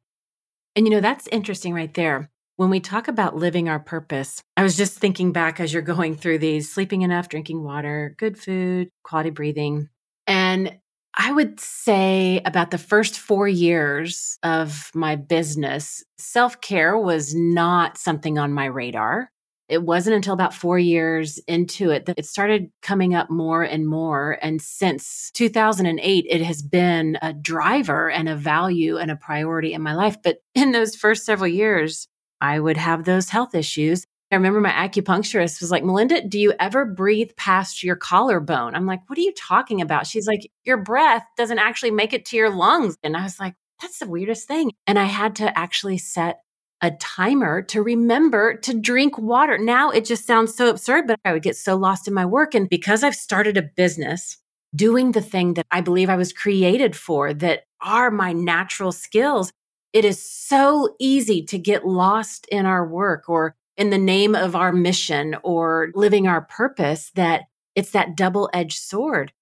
And 0.76 0.86
you 0.86 0.90
know, 0.90 1.00
that's 1.00 1.26
interesting 1.28 1.72
right 1.72 1.94
there. 1.94 2.30
When 2.56 2.68
we 2.68 2.80
talk 2.80 3.08
about 3.08 3.34
living 3.34 3.68
our 3.68 3.80
purpose, 3.80 4.42
I 4.58 4.62
was 4.62 4.76
just 4.76 4.98
thinking 4.98 5.32
back 5.32 5.58
as 5.58 5.72
you're 5.72 5.82
going 5.82 6.14
through 6.14 6.38
these 6.38 6.70
sleeping 6.70 7.00
enough, 7.00 7.30
drinking 7.30 7.62
water, 7.64 8.14
good 8.18 8.38
food, 8.38 8.90
quality 9.02 9.30
breathing. 9.30 9.88
And 10.26 10.78
I 11.16 11.32
would 11.32 11.60
say 11.60 12.42
about 12.44 12.70
the 12.70 12.78
first 12.78 13.18
four 13.18 13.48
years 13.48 14.38
of 14.42 14.90
my 14.94 15.16
business, 15.16 16.04
self 16.18 16.60
care 16.60 16.98
was 16.98 17.34
not 17.34 17.96
something 17.96 18.38
on 18.38 18.52
my 18.52 18.66
radar. 18.66 19.30
It 19.68 19.82
wasn't 19.82 20.16
until 20.16 20.34
about 20.34 20.52
four 20.52 20.78
years 20.78 21.38
into 21.48 21.90
it 21.90 22.04
that 22.04 22.18
it 22.18 22.26
started 22.26 22.70
coming 22.82 23.14
up 23.14 23.30
more 23.30 23.62
and 23.62 23.88
more. 23.88 24.38
And 24.42 24.60
since 24.60 25.30
2008, 25.32 26.26
it 26.28 26.42
has 26.42 26.60
been 26.60 27.16
a 27.22 27.32
driver 27.32 28.10
and 28.10 28.28
a 28.28 28.36
value 28.36 28.98
and 28.98 29.10
a 29.10 29.16
priority 29.16 29.72
in 29.72 29.80
my 29.80 29.94
life. 29.94 30.16
But 30.22 30.38
in 30.54 30.72
those 30.72 30.94
first 30.94 31.24
several 31.24 31.48
years, 31.48 32.08
I 32.42 32.60
would 32.60 32.76
have 32.76 33.04
those 33.04 33.30
health 33.30 33.54
issues. 33.54 34.04
I 34.32 34.36
remember 34.36 34.60
my 34.60 34.70
acupuncturist 34.70 35.60
was 35.60 35.70
like, 35.70 35.84
Melinda, 35.84 36.26
do 36.26 36.38
you 36.38 36.54
ever 36.58 36.84
breathe 36.84 37.30
past 37.36 37.82
your 37.82 37.96
collarbone? 37.96 38.74
I'm 38.74 38.86
like, 38.86 39.00
what 39.08 39.18
are 39.18 39.22
you 39.22 39.32
talking 39.34 39.80
about? 39.80 40.06
She's 40.06 40.26
like, 40.26 40.50
your 40.64 40.78
breath 40.78 41.24
doesn't 41.36 41.58
actually 41.58 41.90
make 41.90 42.12
it 42.12 42.24
to 42.26 42.36
your 42.36 42.50
lungs. 42.50 42.96
And 43.02 43.16
I 43.16 43.22
was 43.22 43.38
like, 43.38 43.54
that's 43.80 43.98
the 43.98 44.08
weirdest 44.08 44.48
thing. 44.48 44.72
And 44.86 44.98
I 44.98 45.04
had 45.04 45.36
to 45.36 45.56
actually 45.56 45.98
set 45.98 46.40
a 46.80 46.90
timer 46.92 47.62
to 47.62 47.82
remember 47.82 48.56
to 48.56 48.74
drink 48.74 49.18
water. 49.18 49.58
Now 49.58 49.90
it 49.90 50.04
just 50.04 50.26
sounds 50.26 50.54
so 50.54 50.68
absurd, 50.68 51.06
but 51.06 51.20
I 51.24 51.32
would 51.32 51.42
get 51.42 51.56
so 51.56 51.76
lost 51.76 52.08
in 52.08 52.14
my 52.14 52.26
work. 52.26 52.54
And 52.54 52.68
because 52.68 53.04
I've 53.04 53.14
started 53.14 53.56
a 53.56 53.62
business 53.62 54.38
doing 54.74 55.12
the 55.12 55.20
thing 55.20 55.54
that 55.54 55.66
I 55.70 55.80
believe 55.80 56.08
I 56.08 56.16
was 56.16 56.32
created 56.32 56.96
for, 56.96 57.34
that 57.34 57.64
are 57.82 58.10
my 58.10 58.32
natural 58.32 58.90
skills, 58.92 59.52
it 59.92 60.04
is 60.04 60.22
so 60.22 60.94
easy 60.98 61.42
to 61.44 61.58
get 61.58 61.86
lost 61.86 62.46
in 62.46 62.66
our 62.66 62.86
work 62.86 63.28
or 63.28 63.54
in 63.76 63.90
the 63.90 63.98
name 63.98 64.34
of 64.34 64.54
our 64.54 64.72
mission 64.72 65.36
or 65.42 65.90
living 65.94 66.26
our 66.26 66.42
purpose 66.42 67.10
that 67.14 67.42
it's 67.74 67.90
that 67.90 68.16
double 68.16 68.50
edged 68.52 68.78
sword. 68.78 69.32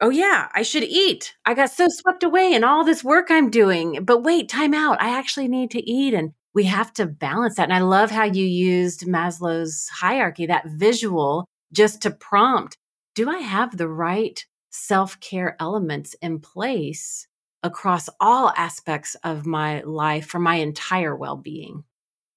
Oh, 0.00 0.10
yeah, 0.10 0.48
I 0.54 0.62
should 0.62 0.84
eat. 0.84 1.34
I 1.44 1.54
got 1.54 1.70
so 1.70 1.88
swept 1.88 2.22
away 2.22 2.54
in 2.54 2.64
all 2.64 2.84
this 2.84 3.04
work 3.04 3.26
I'm 3.30 3.50
doing. 3.50 4.02
But 4.04 4.22
wait, 4.22 4.48
time 4.48 4.72
out. 4.72 5.00
I 5.02 5.18
actually 5.18 5.48
need 5.48 5.70
to 5.72 5.90
eat. 5.90 6.14
And 6.14 6.32
we 6.54 6.64
have 6.64 6.92
to 6.94 7.06
balance 7.06 7.56
that. 7.56 7.64
And 7.64 7.74
I 7.74 7.80
love 7.80 8.10
how 8.10 8.24
you 8.24 8.46
used 8.46 9.06
Maslow's 9.06 9.88
hierarchy, 9.88 10.46
that 10.46 10.66
visual, 10.66 11.46
just 11.72 12.00
to 12.02 12.10
prompt 12.10 12.76
do 13.14 13.28
I 13.28 13.38
have 13.38 13.76
the 13.76 13.88
right 13.88 14.44
self 14.70 15.18
care 15.20 15.56
elements 15.60 16.14
in 16.22 16.38
place 16.38 17.26
across 17.62 18.08
all 18.20 18.52
aspects 18.56 19.16
of 19.24 19.46
my 19.46 19.80
life 19.82 20.26
for 20.26 20.38
my 20.38 20.56
entire 20.56 21.14
well 21.14 21.36
being? 21.36 21.84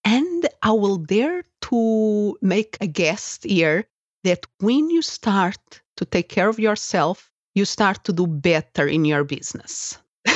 And 0.05 0.47
I 0.62 0.71
will 0.71 0.97
dare 0.97 1.43
to 1.69 2.38
make 2.41 2.77
a 2.81 2.88
guess 2.88 3.39
here 3.41 3.86
that 4.23 4.45
when 4.59 4.89
you 4.89 5.01
start 5.01 5.81
to 5.97 6.05
take 6.05 6.29
care 6.29 6.49
of 6.49 6.59
yourself, 6.59 7.29
you 7.55 7.65
start 7.65 8.03
to 8.05 8.13
do 8.13 8.27
better 8.27 8.88
in 8.88 9.05
your 9.05 9.23
business. 9.23 9.97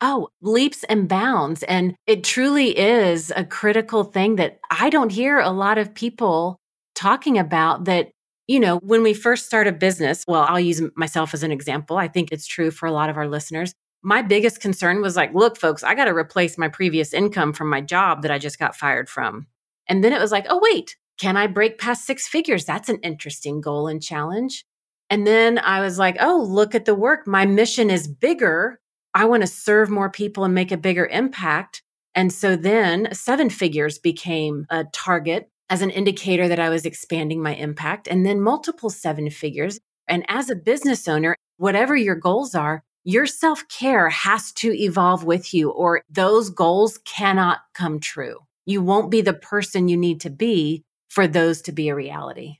oh, 0.00 0.28
leaps 0.42 0.84
and 0.84 1.08
bounds. 1.08 1.62
And 1.64 1.94
it 2.06 2.22
truly 2.22 2.76
is 2.78 3.32
a 3.34 3.44
critical 3.44 4.04
thing 4.04 4.36
that 4.36 4.58
I 4.70 4.90
don't 4.90 5.10
hear 5.12 5.38
a 5.38 5.50
lot 5.50 5.78
of 5.78 5.94
people 5.94 6.58
talking 6.94 7.38
about 7.38 7.84
that. 7.86 8.10
You 8.46 8.60
know, 8.60 8.76
when 8.80 9.02
we 9.02 9.14
first 9.14 9.46
start 9.46 9.66
a 9.66 9.72
business, 9.72 10.22
well, 10.28 10.42
I'll 10.46 10.60
use 10.60 10.82
myself 10.96 11.32
as 11.32 11.42
an 11.42 11.50
example. 11.50 11.96
I 11.96 12.08
think 12.08 12.30
it's 12.30 12.46
true 12.46 12.70
for 12.70 12.84
a 12.84 12.92
lot 12.92 13.08
of 13.08 13.16
our 13.16 13.26
listeners 13.26 13.72
my 14.04 14.22
biggest 14.22 14.60
concern 14.60 15.00
was 15.00 15.16
like, 15.16 15.34
look, 15.34 15.56
folks, 15.56 15.82
I 15.82 15.94
got 15.94 16.04
to 16.04 16.14
replace 16.14 16.58
my 16.58 16.68
previous 16.68 17.14
income 17.14 17.52
from 17.52 17.70
my 17.70 17.80
job 17.80 18.22
that 18.22 18.30
I 18.30 18.38
just 18.38 18.58
got 18.58 18.76
fired 18.76 19.08
from. 19.08 19.46
And 19.88 20.04
then 20.04 20.12
it 20.12 20.20
was 20.20 20.30
like, 20.30 20.46
oh, 20.48 20.60
wait, 20.62 20.96
can 21.18 21.36
I 21.36 21.46
break 21.46 21.78
past 21.78 22.04
six 22.04 22.28
figures? 22.28 22.64
That's 22.64 22.88
an 22.88 22.98
interesting 22.98 23.60
goal 23.60 23.88
and 23.88 24.02
challenge. 24.02 24.64
And 25.10 25.26
then 25.26 25.58
I 25.58 25.80
was 25.80 25.98
like, 25.98 26.16
oh, 26.20 26.46
look 26.48 26.74
at 26.74 26.84
the 26.84 26.94
work. 26.94 27.26
My 27.26 27.46
mission 27.46 27.90
is 27.90 28.06
bigger. 28.06 28.78
I 29.14 29.24
want 29.24 29.42
to 29.42 29.46
serve 29.46 29.90
more 29.90 30.10
people 30.10 30.44
and 30.44 30.54
make 30.54 30.72
a 30.72 30.76
bigger 30.76 31.06
impact. 31.06 31.82
And 32.14 32.32
so 32.32 32.56
then 32.56 33.08
seven 33.12 33.48
figures 33.50 33.98
became 33.98 34.66
a 34.70 34.84
target 34.92 35.50
as 35.70 35.82
an 35.82 35.90
indicator 35.90 36.46
that 36.48 36.60
I 36.60 36.68
was 36.68 36.84
expanding 36.84 37.42
my 37.42 37.54
impact, 37.54 38.06
and 38.06 38.24
then 38.24 38.40
multiple 38.40 38.90
seven 38.90 39.30
figures. 39.30 39.80
And 40.06 40.24
as 40.28 40.50
a 40.50 40.56
business 40.56 41.08
owner, 41.08 41.36
whatever 41.56 41.96
your 41.96 42.16
goals 42.16 42.54
are, 42.54 42.84
your 43.04 43.26
self 43.26 43.68
care 43.68 44.08
has 44.08 44.52
to 44.52 44.72
evolve 44.72 45.24
with 45.24 45.52
you, 45.54 45.70
or 45.70 46.02
those 46.10 46.50
goals 46.50 46.98
cannot 47.04 47.60
come 47.74 48.00
true. 48.00 48.38
You 48.66 48.82
won't 48.82 49.10
be 49.10 49.20
the 49.20 49.34
person 49.34 49.88
you 49.88 49.96
need 49.96 50.20
to 50.22 50.30
be 50.30 50.84
for 51.08 51.26
those 51.28 51.62
to 51.62 51.72
be 51.72 51.88
a 51.88 51.94
reality. 51.94 52.56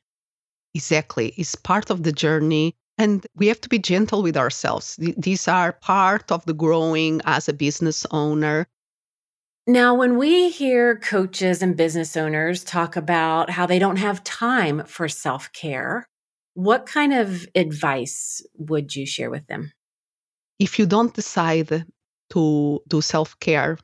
Exactly. 0.74 1.35
It's 1.37 1.54
part 1.54 1.90
of 1.90 2.02
the 2.02 2.12
journey. 2.12 2.74
And 2.98 3.26
we 3.35 3.48
have 3.48 3.61
to 3.62 3.68
be 3.68 3.78
gentle 3.80 4.22
with 4.22 4.37
ourselves. 4.37 4.96
These 4.98 5.48
are 5.48 5.72
part 5.72 6.30
of 6.30 6.44
the 6.44 6.54
growing 6.54 7.20
as 7.24 7.48
a 7.48 7.52
business 7.52 8.07
owner. 8.12 8.68
Now, 9.66 9.94
when 9.94 10.18
we 10.18 10.50
hear 10.50 10.96
coaches 10.98 11.62
and 11.62 11.76
business 11.76 12.16
owners 12.16 12.62
talk 12.62 12.96
about 12.96 13.50
how 13.50 13.66
they 13.66 13.78
don't 13.78 13.96
have 13.96 14.22
time 14.22 14.85
for 14.85 15.09
self 15.09 15.50
care, 15.52 16.07
what 16.52 16.87
kind 16.87 17.14
of 17.14 17.48
advice 17.54 18.42
would 18.57 18.94
you 18.94 19.07
share 19.07 19.30
with 19.30 19.46
them? 19.46 19.72
If 20.58 20.78
you 20.78 20.86
don't 20.86 21.14
decide 21.14 21.84
to 22.30 22.82
do 22.88 23.00
self 23.00 23.38
care, 23.40 23.78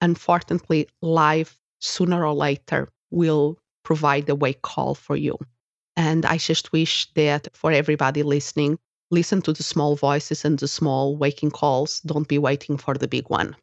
unfortunately, 0.00 0.88
life 1.02 1.58
sooner 1.80 2.24
or 2.24 2.34
later 2.34 2.88
will 3.10 3.58
provide 3.84 4.28
a 4.28 4.34
wake 4.34 4.62
call 4.62 4.94
for 4.94 5.16
you. 5.16 5.38
And 5.96 6.26
I 6.26 6.36
just 6.38 6.72
wish 6.72 7.10
that 7.14 7.48
for 7.54 7.72
everybody 7.72 8.22
listening, 8.22 8.78
listen 9.10 9.40
to 9.42 9.52
the 9.52 9.62
small 9.62 9.96
voices 9.96 10.44
and 10.44 10.58
the 10.58 10.68
small 10.68 11.16
waking 11.16 11.52
calls. 11.52 12.00
Don't 12.00 12.28
be 12.28 12.38
waiting 12.38 12.76
for 12.76 12.94
the 12.94 13.08
big 13.08 13.30
one. 13.30 13.56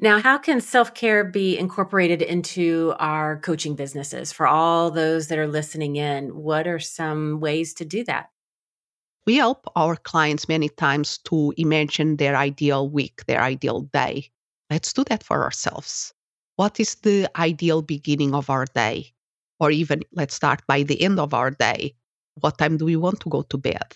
Now, 0.00 0.20
how 0.20 0.38
can 0.38 0.60
self 0.60 0.92
care 0.92 1.22
be 1.22 1.56
incorporated 1.56 2.20
into 2.20 2.94
our 2.98 3.38
coaching 3.38 3.76
businesses 3.76 4.32
for 4.32 4.46
all 4.46 4.90
those 4.90 5.28
that 5.28 5.38
are 5.38 5.46
listening 5.46 5.96
in? 5.96 6.34
What 6.34 6.66
are 6.66 6.80
some 6.80 7.38
ways 7.40 7.74
to 7.74 7.84
do 7.84 8.02
that? 8.04 8.30
We 9.26 9.36
help 9.36 9.66
our 9.76 9.96
clients 9.96 10.48
many 10.48 10.68
times 10.68 11.18
to 11.24 11.52
imagine 11.56 12.16
their 12.16 12.36
ideal 12.36 12.88
week, 12.88 13.24
their 13.26 13.42
ideal 13.42 13.82
day. 13.92 14.30
Let's 14.70 14.92
do 14.92 15.04
that 15.04 15.22
for 15.22 15.42
ourselves. 15.42 16.12
What 16.56 16.78
is 16.78 16.94
the 16.96 17.30
ideal 17.36 17.82
beginning 17.82 18.34
of 18.34 18.50
our 18.50 18.66
day? 18.66 19.12
Or 19.60 19.70
even 19.70 20.02
let's 20.12 20.34
start 20.34 20.62
by 20.66 20.82
the 20.82 21.00
end 21.02 21.18
of 21.18 21.32
our 21.34 21.50
day. 21.50 21.94
What 22.40 22.58
time 22.58 22.76
do 22.76 22.84
we 22.84 22.96
want 22.96 23.20
to 23.20 23.30
go 23.30 23.42
to 23.42 23.56
bed? 23.58 23.94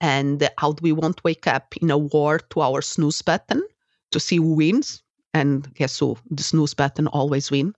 And 0.00 0.48
how 0.58 0.72
do 0.72 0.80
we 0.82 0.92
want 0.92 1.18
to 1.18 1.22
wake 1.24 1.46
up 1.46 1.76
in 1.76 1.90
a 1.90 1.98
war 1.98 2.38
to 2.38 2.60
our 2.60 2.82
snooze 2.82 3.22
button 3.22 3.62
to 4.10 4.20
see 4.20 4.36
who 4.36 4.54
wins? 4.54 5.02
And 5.32 5.72
guess 5.74 5.98
who? 5.98 6.16
The 6.30 6.42
snooze 6.42 6.74
button 6.74 7.06
always 7.08 7.50
wins. 7.50 7.74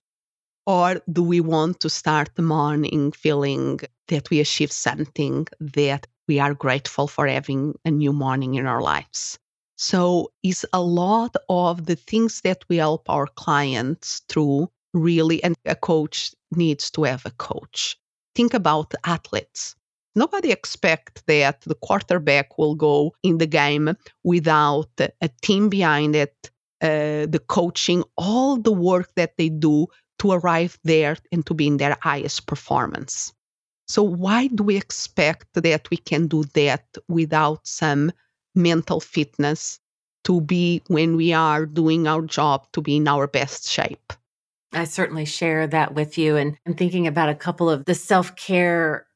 Or 0.67 1.01
do 1.13 1.23
we 1.23 1.41
want 1.41 1.81
to 1.81 1.91
start 1.91 2.31
the 2.35 2.43
morning 2.43 3.13
feeling 3.13 3.81
that 4.09 4.31
we 4.31 4.41
achieved 4.41 4.73
something 4.73 5.47
that 5.61 6.07
we 6.29 6.39
are 6.41 6.55
grateful 6.55 7.09
for 7.09 7.27
having 7.27 7.75
a 7.85 7.91
new 7.91 8.13
morning 8.13 8.55
in 8.55 8.67
our 8.67 8.83
lives. 8.83 9.39
So 9.77 10.33
it's 10.43 10.65
a 10.73 10.81
lot 10.81 11.37
of 11.49 11.87
the 11.87 11.97
things 11.97 12.41
that 12.41 12.65
we 12.69 12.77
help 12.79 13.09
our 13.09 13.27
clients 13.27 14.23
through 14.29 14.71
really, 14.95 15.43
and 15.45 15.55
a 15.67 15.75
coach 15.75 16.35
needs 16.51 16.91
to 16.93 17.05
have 17.05 17.27
a 17.27 17.31
coach. 17.33 17.97
Think 18.35 18.55
about 18.55 18.95
athletes. 19.05 19.77
Nobody 20.15 20.51
expects 20.51 21.23
that 21.27 21.61
the 21.63 21.75
quarterback 21.75 22.57
will 22.57 22.75
go 22.75 23.15
in 23.23 23.37
the 23.39 23.47
game 23.47 23.95
without 24.25 24.89
a 24.99 25.29
team 25.43 25.69
behind 25.69 26.17
it, 26.17 26.51
uh, 26.81 27.27
the 27.27 27.43
coaching, 27.49 28.03
all 28.17 28.57
the 28.57 28.73
work 28.73 29.11
that 29.17 29.37
they 29.37 29.51
do 29.51 29.87
to 30.21 30.33
arrive 30.33 30.79
there 30.85 31.19
and 31.31 31.45
to 31.47 31.53
be 31.53 31.67
in 31.67 31.77
their 31.77 31.99
highest 32.01 32.47
performance. 32.47 33.35
So, 33.89 34.03
why 34.03 34.49
do 34.49 34.63
we 34.63 34.77
expect 34.77 35.47
that 35.55 35.89
we 35.91 35.97
can 35.97 36.27
do 36.27 36.45
that 36.55 36.85
without 37.09 37.67
some 37.67 38.13
mental 38.55 39.01
fitness 39.01 39.79
to 40.25 40.41
be, 40.41 40.83
when 40.89 41.17
we 41.17 41.33
are 41.33 41.67
doing 41.67 42.09
our 42.09 42.23
job, 42.23 42.67
to 42.73 42.83
be 42.83 42.97
in 42.97 43.07
our 43.07 43.27
best 43.27 43.69
shape? 43.69 44.13
I 44.73 44.85
certainly 44.85 45.25
share 45.25 45.67
that 45.69 45.95
with 45.95 46.19
you. 46.19 46.37
And 46.37 46.59
I'm 46.67 46.75
thinking 46.75 47.07
about 47.07 47.29
a 47.29 47.35
couple 47.35 47.71
of 47.71 47.85
the 47.85 47.95
self 47.95 48.35
care 48.37 49.07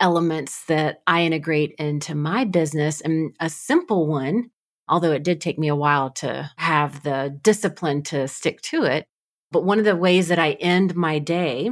elements 0.00 0.64
that 0.66 1.02
I 1.06 1.22
integrate 1.22 1.74
into 1.78 2.14
my 2.14 2.44
business. 2.44 3.00
And 3.00 3.34
a 3.40 3.50
simple 3.50 4.06
one, 4.06 4.50
although 4.88 5.12
it 5.12 5.22
did 5.22 5.40
take 5.40 5.58
me 5.58 5.68
a 5.68 5.76
while 5.76 6.10
to 6.10 6.50
have 6.56 7.02
the 7.02 7.38
discipline 7.42 8.02
to 8.04 8.26
stick 8.28 8.60
to 8.62 8.84
it. 8.84 9.06
But 9.50 9.64
one 9.64 9.78
of 9.78 9.84
the 9.84 9.96
ways 9.96 10.28
that 10.28 10.38
I 10.38 10.52
end 10.52 10.94
my 10.94 11.18
day 11.18 11.70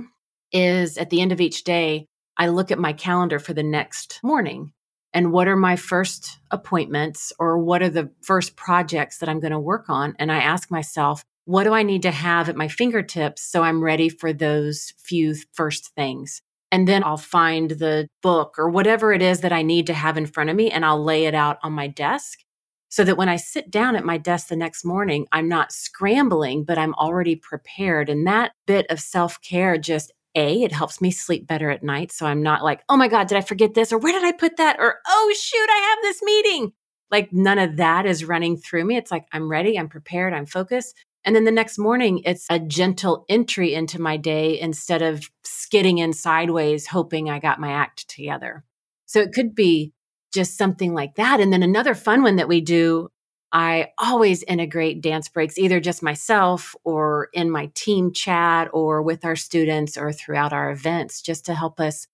is 0.52 0.98
at 0.98 1.10
the 1.10 1.20
end 1.20 1.32
of 1.32 1.40
each 1.40 1.64
day, 1.64 2.06
I 2.38 2.48
look 2.48 2.70
at 2.70 2.78
my 2.78 2.92
calendar 2.92 3.38
for 3.38 3.54
the 3.54 3.62
next 3.62 4.20
morning 4.22 4.72
and 5.12 5.32
what 5.32 5.48
are 5.48 5.56
my 5.56 5.76
first 5.76 6.38
appointments 6.50 7.32
or 7.38 7.58
what 7.58 7.82
are 7.82 7.88
the 7.88 8.10
first 8.22 8.56
projects 8.56 9.18
that 9.18 9.28
I'm 9.28 9.40
going 9.40 9.52
to 9.52 9.58
work 9.58 9.88
on. 9.88 10.14
And 10.18 10.30
I 10.30 10.38
ask 10.38 10.70
myself, 10.70 11.24
what 11.46 11.64
do 11.64 11.72
I 11.72 11.82
need 11.82 12.02
to 12.02 12.10
have 12.10 12.48
at 12.48 12.56
my 12.56 12.68
fingertips 12.68 13.42
so 13.42 13.62
I'm 13.62 13.82
ready 13.82 14.08
for 14.08 14.32
those 14.32 14.92
few 14.98 15.34
first 15.52 15.94
things? 15.94 16.42
And 16.72 16.86
then 16.86 17.04
I'll 17.04 17.16
find 17.16 17.70
the 17.70 18.08
book 18.22 18.56
or 18.58 18.68
whatever 18.68 19.12
it 19.12 19.22
is 19.22 19.40
that 19.40 19.52
I 19.52 19.62
need 19.62 19.86
to 19.86 19.94
have 19.94 20.18
in 20.18 20.26
front 20.26 20.50
of 20.50 20.56
me 20.56 20.70
and 20.70 20.84
I'll 20.84 21.02
lay 21.02 21.24
it 21.24 21.34
out 21.34 21.58
on 21.62 21.72
my 21.72 21.86
desk 21.86 22.40
so 22.88 23.04
that 23.04 23.16
when 23.16 23.28
I 23.28 23.36
sit 23.36 23.70
down 23.70 23.96
at 23.96 24.04
my 24.04 24.18
desk 24.18 24.48
the 24.48 24.56
next 24.56 24.84
morning, 24.84 25.26
I'm 25.32 25.48
not 25.48 25.72
scrambling, 25.72 26.64
but 26.64 26.78
I'm 26.78 26.94
already 26.94 27.36
prepared. 27.36 28.08
And 28.08 28.26
that 28.26 28.52
bit 28.66 28.86
of 28.90 29.00
self 29.00 29.40
care 29.40 29.78
just 29.78 30.12
a, 30.36 30.62
it 30.62 30.72
helps 30.72 31.00
me 31.00 31.10
sleep 31.10 31.46
better 31.46 31.70
at 31.70 31.82
night. 31.82 32.12
So 32.12 32.26
I'm 32.26 32.42
not 32.42 32.62
like, 32.62 32.82
oh 32.88 32.96
my 32.96 33.08
God, 33.08 33.26
did 33.26 33.38
I 33.38 33.40
forget 33.40 33.74
this? 33.74 33.92
Or 33.92 33.98
where 33.98 34.12
did 34.12 34.24
I 34.24 34.32
put 34.32 34.58
that? 34.58 34.76
Or 34.78 35.00
oh 35.06 35.34
shoot, 35.36 35.68
I 35.68 35.78
have 35.78 35.98
this 36.02 36.22
meeting. 36.22 36.72
Like 37.10 37.32
none 37.32 37.58
of 37.58 37.76
that 37.76 38.06
is 38.06 38.24
running 38.24 38.56
through 38.56 38.84
me. 38.84 38.96
It's 38.96 39.10
like 39.10 39.26
I'm 39.32 39.48
ready, 39.48 39.78
I'm 39.78 39.88
prepared, 39.88 40.34
I'm 40.34 40.46
focused. 40.46 40.94
And 41.24 41.34
then 41.34 41.44
the 41.44 41.50
next 41.50 41.78
morning, 41.78 42.22
it's 42.24 42.46
a 42.48 42.60
gentle 42.60 43.24
entry 43.28 43.74
into 43.74 44.00
my 44.00 44.16
day 44.16 44.60
instead 44.60 45.02
of 45.02 45.28
skidding 45.42 45.98
in 45.98 46.12
sideways, 46.12 46.86
hoping 46.86 47.28
I 47.28 47.40
got 47.40 47.58
my 47.58 47.72
act 47.72 48.08
together. 48.08 48.62
So 49.06 49.20
it 49.20 49.32
could 49.32 49.54
be 49.54 49.92
just 50.32 50.56
something 50.56 50.94
like 50.94 51.16
that. 51.16 51.40
And 51.40 51.52
then 51.52 51.64
another 51.64 51.94
fun 51.94 52.22
one 52.22 52.36
that 52.36 52.48
we 52.48 52.60
do 52.60 53.10
I 53.56 53.92
always 53.96 54.42
integrate 54.42 55.00
dance 55.00 55.30
breaks, 55.30 55.56
either 55.56 55.80
just 55.80 56.02
myself 56.02 56.76
or 56.84 57.30
in 57.32 57.50
my 57.50 57.70
team 57.72 58.12
chat 58.12 58.68
or 58.74 59.00
with 59.00 59.24
our 59.24 59.34
students 59.34 59.96
or 59.96 60.12
throughout 60.12 60.52
our 60.52 60.70
events, 60.70 61.22
just 61.22 61.46
to 61.46 61.54
help 61.54 61.80
us 61.80 62.06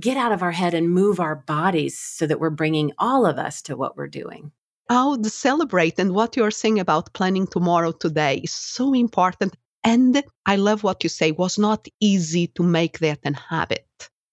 get 0.00 0.16
out 0.16 0.32
of 0.32 0.42
our 0.42 0.52
head 0.52 0.72
and 0.72 0.88
move 0.88 1.20
our 1.20 1.36
bodies 1.36 1.98
so 1.98 2.26
that 2.26 2.40
we're 2.40 2.48
bringing 2.48 2.92
all 2.98 3.26
of 3.26 3.36
us 3.36 3.60
to 3.60 3.76
what 3.76 3.98
we're 3.98 4.06
doing. 4.06 4.52
Oh, 4.88 5.16
the 5.16 5.28
celebrate 5.28 5.98
and 5.98 6.14
what 6.14 6.34
you're 6.34 6.50
saying 6.50 6.80
about 6.80 7.12
planning 7.12 7.46
tomorrow 7.46 7.92
today 7.92 8.38
is 8.38 8.52
so 8.52 8.94
important. 8.94 9.54
And 9.84 10.24
I 10.46 10.56
love 10.56 10.82
what 10.82 11.04
you 11.04 11.10
say 11.10 11.30
was 11.30 11.58
not 11.58 11.86
easy 12.00 12.46
to 12.54 12.62
make 12.62 13.00
that 13.00 13.18
an 13.22 13.34
habit. 13.34 13.86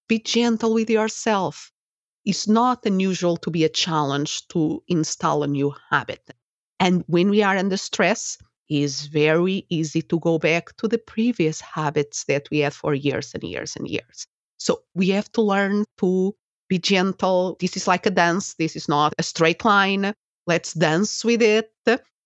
Be 0.08 0.18
gentle 0.18 0.72
with 0.72 0.88
yourself. 0.88 1.70
It's 2.24 2.48
not 2.48 2.86
unusual 2.86 3.36
to 3.36 3.50
be 3.50 3.64
a 3.64 3.68
challenge 3.68 4.48
to 4.48 4.82
install 4.88 5.42
a 5.42 5.46
new 5.46 5.74
habit. 5.90 6.30
And 6.80 7.04
when 7.06 7.30
we 7.30 7.42
are 7.42 7.56
under 7.56 7.76
stress, 7.76 8.38
it's 8.68 9.06
very 9.06 9.66
easy 9.68 10.02
to 10.02 10.18
go 10.20 10.38
back 10.38 10.76
to 10.78 10.88
the 10.88 10.98
previous 10.98 11.60
habits 11.60 12.24
that 12.24 12.48
we 12.50 12.60
had 12.60 12.74
for 12.74 12.94
years 12.94 13.32
and 13.34 13.42
years 13.42 13.76
and 13.76 13.86
years. 13.88 14.26
So 14.58 14.82
we 14.94 15.08
have 15.10 15.30
to 15.32 15.42
learn 15.42 15.84
to 15.98 16.34
be 16.68 16.78
gentle. 16.78 17.56
This 17.60 17.76
is 17.76 17.86
like 17.86 18.06
a 18.06 18.10
dance. 18.10 18.54
This 18.54 18.76
is 18.76 18.88
not 18.88 19.14
a 19.18 19.22
straight 19.22 19.64
line. 19.64 20.14
Let's 20.46 20.72
dance 20.72 21.24
with 21.24 21.42
it 21.42 21.72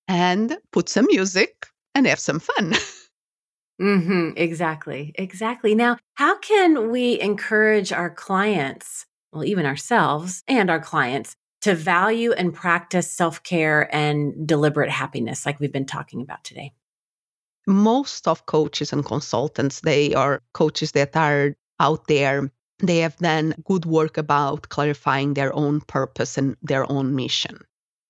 and 0.07 0.59
put 0.73 0.89
some 0.89 1.07
music 1.07 1.67
and 1.95 2.07
have 2.07 2.21
some 2.21 2.41
fun. 2.41 2.75
mm-hmm, 3.83 4.31
exactly. 4.37 5.13
Exactly. 5.17 5.75
Now, 5.75 5.99
how 6.15 6.39
can 6.39 6.91
we 6.91 7.21
encourage 7.21 7.93
our 7.93 8.11
clients, 8.11 9.07
well, 9.33 9.45
even 9.45 9.67
ourselves 9.67 10.43
and 10.47 10.71
our 10.71 10.81
clients, 10.81 11.37
to 11.63 11.75
value 11.75 12.33
and 12.33 12.55
practice 12.55 13.11
self 13.11 13.43
care 13.43 13.95
and 13.95 14.47
deliberate 14.47 14.91
happiness, 14.91 15.45
like 15.45 15.59
we've 15.61 15.73
been 15.73 15.87
talking 15.87 16.23
about 16.23 16.45
today? 16.45 16.73
Most 17.67 18.27
of 18.27 18.47
coaches 18.47 18.93
and 18.93 19.05
consultants, 19.05 19.81
they 19.81 20.15
are 20.15 20.43
coaches 20.53 20.93
that 20.93 21.17
are 21.17 21.57
out 21.81 22.07
there. 22.07 22.51
They 22.79 22.99
have 22.99 23.17
done 23.17 23.55
good 23.65 23.85
work 23.85 24.17
about 24.17 24.69
clarifying 24.69 25.35
their 25.35 25.55
own 25.55 25.81
purpose 25.83 26.39
and 26.39 26.57
their 26.63 26.91
own 26.91 27.15
mission. 27.15 27.59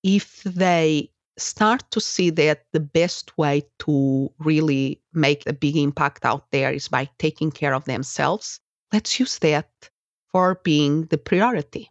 If 0.02 0.42
they 0.44 1.10
start 1.38 1.90
to 1.92 2.00
see 2.00 2.30
that 2.30 2.66
the 2.72 2.80
best 2.80 3.36
way 3.38 3.66
to 3.80 4.30
really 4.38 5.00
make 5.12 5.46
a 5.46 5.52
big 5.52 5.76
impact 5.76 6.24
out 6.24 6.50
there 6.50 6.72
is 6.72 6.88
by 6.88 7.08
taking 7.18 7.50
care 7.50 7.74
of 7.74 7.84
themselves, 7.86 8.60
let's 8.92 9.18
use 9.18 9.38
that 9.38 9.70
for 10.30 10.60
being 10.62 11.06
the 11.06 11.18
priority 11.18 11.90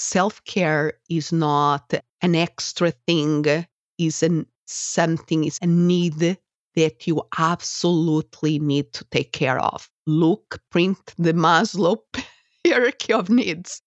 self 0.00 0.42
care 0.44 0.94
is 1.10 1.30
not 1.30 1.92
an 2.22 2.34
extra 2.34 2.90
thing, 2.90 3.66
is 3.98 4.22
an 4.22 4.46
something, 4.66 5.44
is 5.44 5.58
a 5.60 5.66
need 5.66 6.38
that 6.74 7.06
you 7.06 7.22
absolutely 7.38 8.58
need 8.58 8.92
to 8.94 9.04
take 9.10 9.32
care 9.32 9.58
of. 9.58 9.90
Look, 10.06 10.60
print 10.70 11.14
the 11.18 11.34
Maslow 11.34 11.98
hierarchy 12.64 13.12
of 13.12 13.28
needs. 13.28 13.82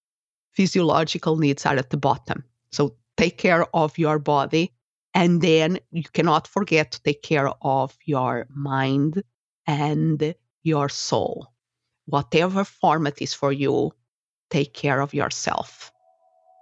Physiological 0.52 1.38
needs 1.38 1.66
are 1.66 1.78
at 1.78 1.90
the 1.90 1.98
bottom. 1.98 2.44
So 2.72 2.96
take 3.18 3.38
care 3.38 3.66
of 3.76 3.98
your 3.98 4.20
body. 4.20 4.74
And 5.16 5.42
then 5.42 5.80
you 5.92 6.04
cannot 6.04 6.48
forget 6.48 6.92
to 6.92 7.02
take 7.02 7.24
care 7.24 7.50
of 7.62 7.98
your 8.06 8.48
mind 8.50 9.24
and 9.66 10.36
your 10.64 10.90
soul. 10.90 11.48
Whatever 12.06 12.64
form 12.64 13.08
it 13.08 13.22
is 13.22 13.34
for 13.34 13.52
you, 13.52 13.92
take 14.50 14.74
care 14.74 15.02
of 15.02 15.14
yourself. 15.14 15.93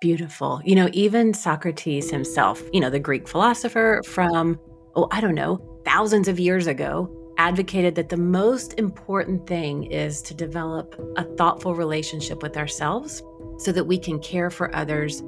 Beautiful. 0.01 0.59
You 0.65 0.73
know, 0.73 0.89
even 0.93 1.31
Socrates 1.31 2.09
himself, 2.09 2.59
you 2.73 2.79
know, 2.79 2.89
the 2.89 2.99
Greek 2.99 3.27
philosopher 3.27 4.01
from, 4.03 4.59
oh, 4.95 5.07
I 5.11 5.21
don't 5.21 5.35
know, 5.35 5.61
thousands 5.85 6.27
of 6.27 6.39
years 6.39 6.65
ago, 6.65 7.09
advocated 7.37 7.93
that 7.95 8.09
the 8.09 8.17
most 8.17 8.73
important 8.79 9.45
thing 9.45 9.83
is 9.83 10.23
to 10.23 10.33
develop 10.33 10.99
a 11.17 11.23
thoughtful 11.23 11.75
relationship 11.75 12.41
with 12.41 12.57
ourselves 12.57 13.21
so 13.59 13.71
that 13.71 13.83
we 13.83 13.99
can 13.99 14.19
care 14.19 14.49
for 14.49 14.75
others 14.75 15.21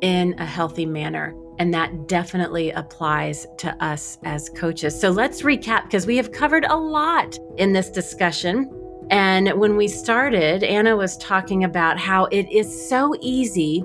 in 0.00 0.34
a 0.38 0.46
healthy 0.46 0.86
manner. 0.86 1.34
And 1.58 1.74
that 1.74 2.08
definitely 2.08 2.70
applies 2.70 3.46
to 3.58 3.84
us 3.84 4.16
as 4.24 4.48
coaches. 4.48 4.98
So 4.98 5.10
let's 5.10 5.42
recap 5.42 5.84
because 5.84 6.06
we 6.06 6.16
have 6.16 6.32
covered 6.32 6.64
a 6.64 6.76
lot 6.76 7.38
in 7.58 7.74
this 7.74 7.90
discussion. 7.90 8.70
And 9.10 9.52
when 9.60 9.76
we 9.76 9.86
started, 9.86 10.64
Anna 10.64 10.96
was 10.96 11.18
talking 11.18 11.62
about 11.62 11.98
how 11.98 12.24
it 12.26 12.50
is 12.50 12.88
so 12.88 13.14
easy 13.20 13.84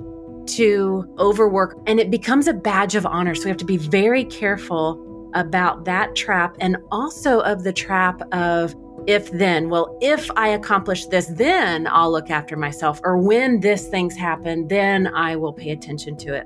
to 0.55 1.13
overwork 1.19 1.77
and 1.87 1.99
it 1.99 2.11
becomes 2.11 2.47
a 2.47 2.53
badge 2.53 2.95
of 2.95 3.05
honor. 3.05 3.35
So 3.35 3.43
we 3.43 3.49
have 3.49 3.57
to 3.57 3.65
be 3.65 3.77
very 3.77 4.23
careful 4.25 5.05
about 5.33 5.85
that 5.85 6.15
trap 6.15 6.55
and 6.59 6.77
also 6.91 7.41
of 7.41 7.63
the 7.63 7.73
trap 7.73 8.21
of 8.33 8.75
if 9.07 9.31
then, 9.31 9.69
well, 9.69 9.97
if 10.01 10.29
I 10.35 10.49
accomplish 10.49 11.05
this, 11.07 11.27
then 11.27 11.87
I'll 11.89 12.11
look 12.11 12.29
after 12.29 12.55
myself. 12.55 12.99
Or 13.03 13.17
when 13.17 13.59
this 13.59 13.87
things 13.87 14.15
happened, 14.15 14.69
then 14.69 15.07
I 15.07 15.35
will 15.35 15.53
pay 15.53 15.71
attention 15.71 16.17
to 16.17 16.35
it. 16.35 16.45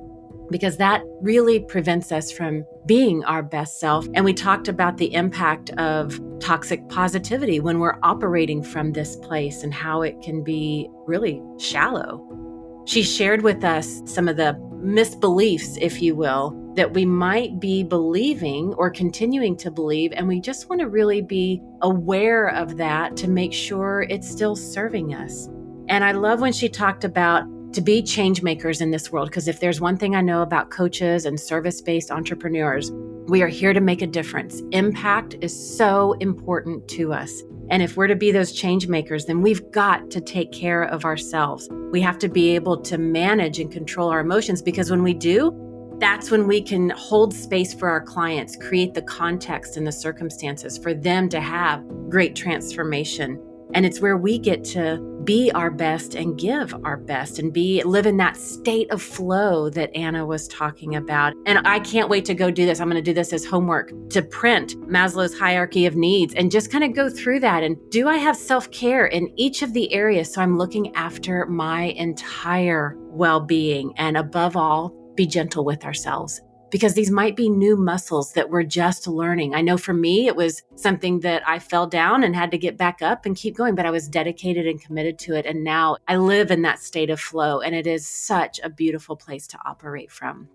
Because 0.52 0.78
that 0.78 1.02
really 1.22 1.62
prevents 1.62 2.12
us 2.12 2.32
from 2.32 2.66
being 2.86 3.24
our 3.24 3.42
best 3.42 3.80
self. 3.80 4.08
And 4.14 4.24
we 4.24 4.34
talked 4.34 4.68
about 4.68 4.98
the 4.98 5.14
impact 5.14 5.72
of 5.72 6.20
toxic 6.40 6.88
positivity 6.90 7.60
when 7.60 7.80
we're 7.80 7.98
operating 8.04 8.62
from 8.62 8.92
this 8.92 9.16
place 9.16 9.64
and 9.64 9.74
how 9.74 10.02
it 10.02 10.22
can 10.22 10.44
be 10.44 10.90
really 11.08 11.42
shallow 11.58 12.43
she 12.86 13.04
shared 13.04 13.42
with 13.42 13.64
us 13.64 14.02
some 14.06 14.28
of 14.28 14.38
the 14.38 14.54
misbeliefs, 14.84 15.78
if 15.80 16.02
you 16.02 16.16
will, 16.16 16.60
that 16.76 16.94
we 16.94 17.06
might 17.06 17.60
be 17.60 17.84
believing 17.84 18.74
or 18.74 18.90
continuing 18.90 19.56
to 19.58 19.72
believe. 19.72 20.12
And 20.14 20.28
we 20.28 20.42
just 20.42 20.70
want 20.70 20.82
to 20.82 20.90
really 20.90 21.22
be 21.22 21.62
aware 21.82 22.48
of 22.48 22.78
that 22.78 23.16
to 23.18 23.30
make 23.30 23.54
sure 23.54 24.06
it's 24.10 24.30
still 24.30 24.56
serving 24.56 25.14
us. 25.14 25.48
And 25.88 26.04
I 26.04 26.12
love 26.12 26.42
when 26.42 26.52
she 26.52 26.68
talked 26.68 27.04
about 27.04 27.46
to 27.74 27.82
be 27.82 28.04
change 28.04 28.44
makers 28.44 28.82
in 28.82 28.92
this 28.92 29.12
world, 29.12 29.30
because 29.30 29.48
if 29.48 29.60
there's 29.60 29.82
one 29.82 29.98
thing 29.98 30.16
I 30.16 30.22
know 30.22 30.42
about 30.42 30.70
coaches 30.70 31.26
and 31.26 31.40
service 31.40 31.82
based 31.82 32.12
entrepreneurs, 32.12 32.92
we 33.28 33.42
are 33.42 33.48
here 33.48 33.74
to 33.74 33.82
make 33.82 34.02
a 34.02 34.08
difference. 34.08 34.62
Impact 34.72 35.36
is 35.42 35.78
so 35.78 36.14
important 36.14 36.88
to 36.90 37.14
us. 37.14 37.42
And 37.70 37.82
if 37.82 37.96
we're 37.96 38.08
to 38.08 38.16
be 38.16 38.32
those 38.32 38.52
change 38.52 38.88
makers, 38.88 39.26
then 39.26 39.42
we've 39.42 39.72
got 39.72 40.12
to 40.12 40.22
take 40.22 40.52
care 40.52 40.84
of 40.84 41.06
ourselves. 41.06 41.70
We 41.92 42.02
have 42.02 42.18
to 42.20 42.30
be 42.30 42.56
able 42.56 42.78
to 42.82 42.98
manage 42.98 43.60
and 43.60 43.72
control 43.72 44.10
our 44.10 44.20
emotions 44.20 44.62
because 44.62 44.92
when 44.92 45.04
we 45.04 45.14
do, 45.14 45.60
that's 46.00 46.32
when 46.32 46.48
we 46.48 46.62
can 46.62 46.90
hold 46.92 47.34
space 47.34 47.74
for 47.74 47.90
our 47.90 48.02
clients, 48.02 48.56
create 48.56 48.94
the 48.94 49.02
context 49.04 49.78
and 49.78 49.88
the 49.88 49.92
circumstances 49.92 50.78
for 50.78 50.94
them 50.94 51.30
to 51.30 51.40
have 51.40 51.84
great 52.10 52.36
transformation 52.36 53.40
and 53.74 53.86
it's 53.86 54.00
where 54.00 54.18
we 54.18 54.38
get 54.38 54.64
to 54.64 54.98
be 55.24 55.52
our 55.52 55.72
best 55.72 56.16
and 56.16 56.38
give 56.38 56.74
our 56.84 56.98
best 56.98 57.40
and 57.40 57.54
be 57.54 57.82
live 57.84 58.06
in 58.06 58.18
that 58.18 58.36
state 58.36 58.92
of 58.92 59.02
flow 59.02 59.70
that 59.70 59.96
Anna 59.96 60.26
was 60.26 60.48
talking 60.48 60.96
about. 60.96 61.34
And 61.46 61.66
I 61.66 61.80
can't 61.80 62.10
wait 62.10 62.26
to 62.26 62.34
go 62.34 62.52
do 62.52 62.66
this. 62.66 62.80
I'm 62.80 62.90
going 62.90 63.02
to 63.02 63.10
do 63.10 63.14
this 63.14 63.32
as 63.34 63.46
homework 63.46 63.92
to 64.10 64.22
print 64.22 64.76
Maslow's 64.88 65.38
hierarchy 65.38 65.86
of 65.86 65.96
needs 65.96 66.34
and 66.34 66.52
just 66.52 66.72
kind 66.72 66.84
of 66.84 66.94
go 66.94 67.10
through 67.10 67.40
that. 67.42 67.64
And 67.64 67.78
do 67.90 68.08
I 68.08 68.18
have 68.18 68.36
self 68.36 68.70
care 68.72 69.06
in 69.06 69.32
each 69.38 69.62
of 69.62 69.74
the 69.74 69.92
areas? 69.94 70.34
So 70.34 70.42
I'm 70.42 70.58
looking 70.58 70.94
after 70.96 71.46
my 71.46 71.86
entire 71.96 72.98
well 73.00 73.40
being 73.40 73.94
and 73.98 74.18
above 74.18 74.58
all, 74.58 74.94
be 75.16 75.28
gentle 75.28 75.64
with 75.64 75.86
ourselves 75.86 76.42
because 76.74 76.96
these 76.96 77.12
might 77.12 77.36
be 77.36 77.50
new 77.50 77.78
muscles 77.78 78.34
that 78.34 78.50
we're 78.50 78.64
just 78.64 79.06
learning. 79.06 79.54
I 79.54 79.62
know 79.62 79.78
for 79.78 79.94
me, 79.94 80.26
it 80.26 80.36
was 80.36 80.64
something 80.74 81.20
that 81.20 81.48
I 81.48 81.60
fell 81.60 81.86
down 81.86 82.24
and 82.24 82.36
had 82.36 82.50
to 82.50 82.58
get 82.58 82.78
back 82.78 83.04
up 83.04 83.28
and 83.28 83.36
keep 83.36 83.56
going, 83.56 83.76
but 83.76 83.86
I 83.86 83.92
was 83.92 84.08
dedicated 84.08 84.66
and 84.66 84.82
committed 84.82 85.20
to 85.20 85.36
it. 85.36 85.46
And 85.46 85.64
now 85.64 85.98
I 86.08 86.16
live 86.16 86.50
in 86.50 86.64
that 86.64 86.80
state 86.80 87.12
of 87.12 87.20
flow, 87.20 87.62
and 87.62 87.76
it 87.76 87.86
is 87.86 88.08
such 88.08 88.60
a 88.64 88.72
beautiful 88.72 89.16
place 89.16 89.46
to 89.50 89.60
operate 89.64 90.10
from. 90.10 90.50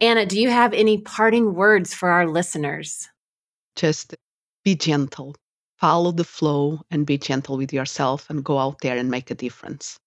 Anna, 0.00 0.24
do 0.24 0.40
you 0.40 0.48
have 0.48 0.72
any 0.72 1.02
parting 1.02 1.52
words 1.52 1.92
for 1.92 2.08
our 2.08 2.26
listeners? 2.26 3.06
Just 3.76 4.16
be 4.64 4.74
gentle, 4.74 5.36
follow 5.76 6.12
the 6.12 6.24
flow, 6.24 6.80
and 6.90 7.04
be 7.04 7.18
gentle 7.18 7.58
with 7.58 7.74
yourself 7.74 8.30
and 8.30 8.42
go 8.42 8.58
out 8.58 8.80
there 8.80 8.96
and 8.96 9.10
make 9.10 9.30
a 9.30 9.34
difference. 9.34 9.98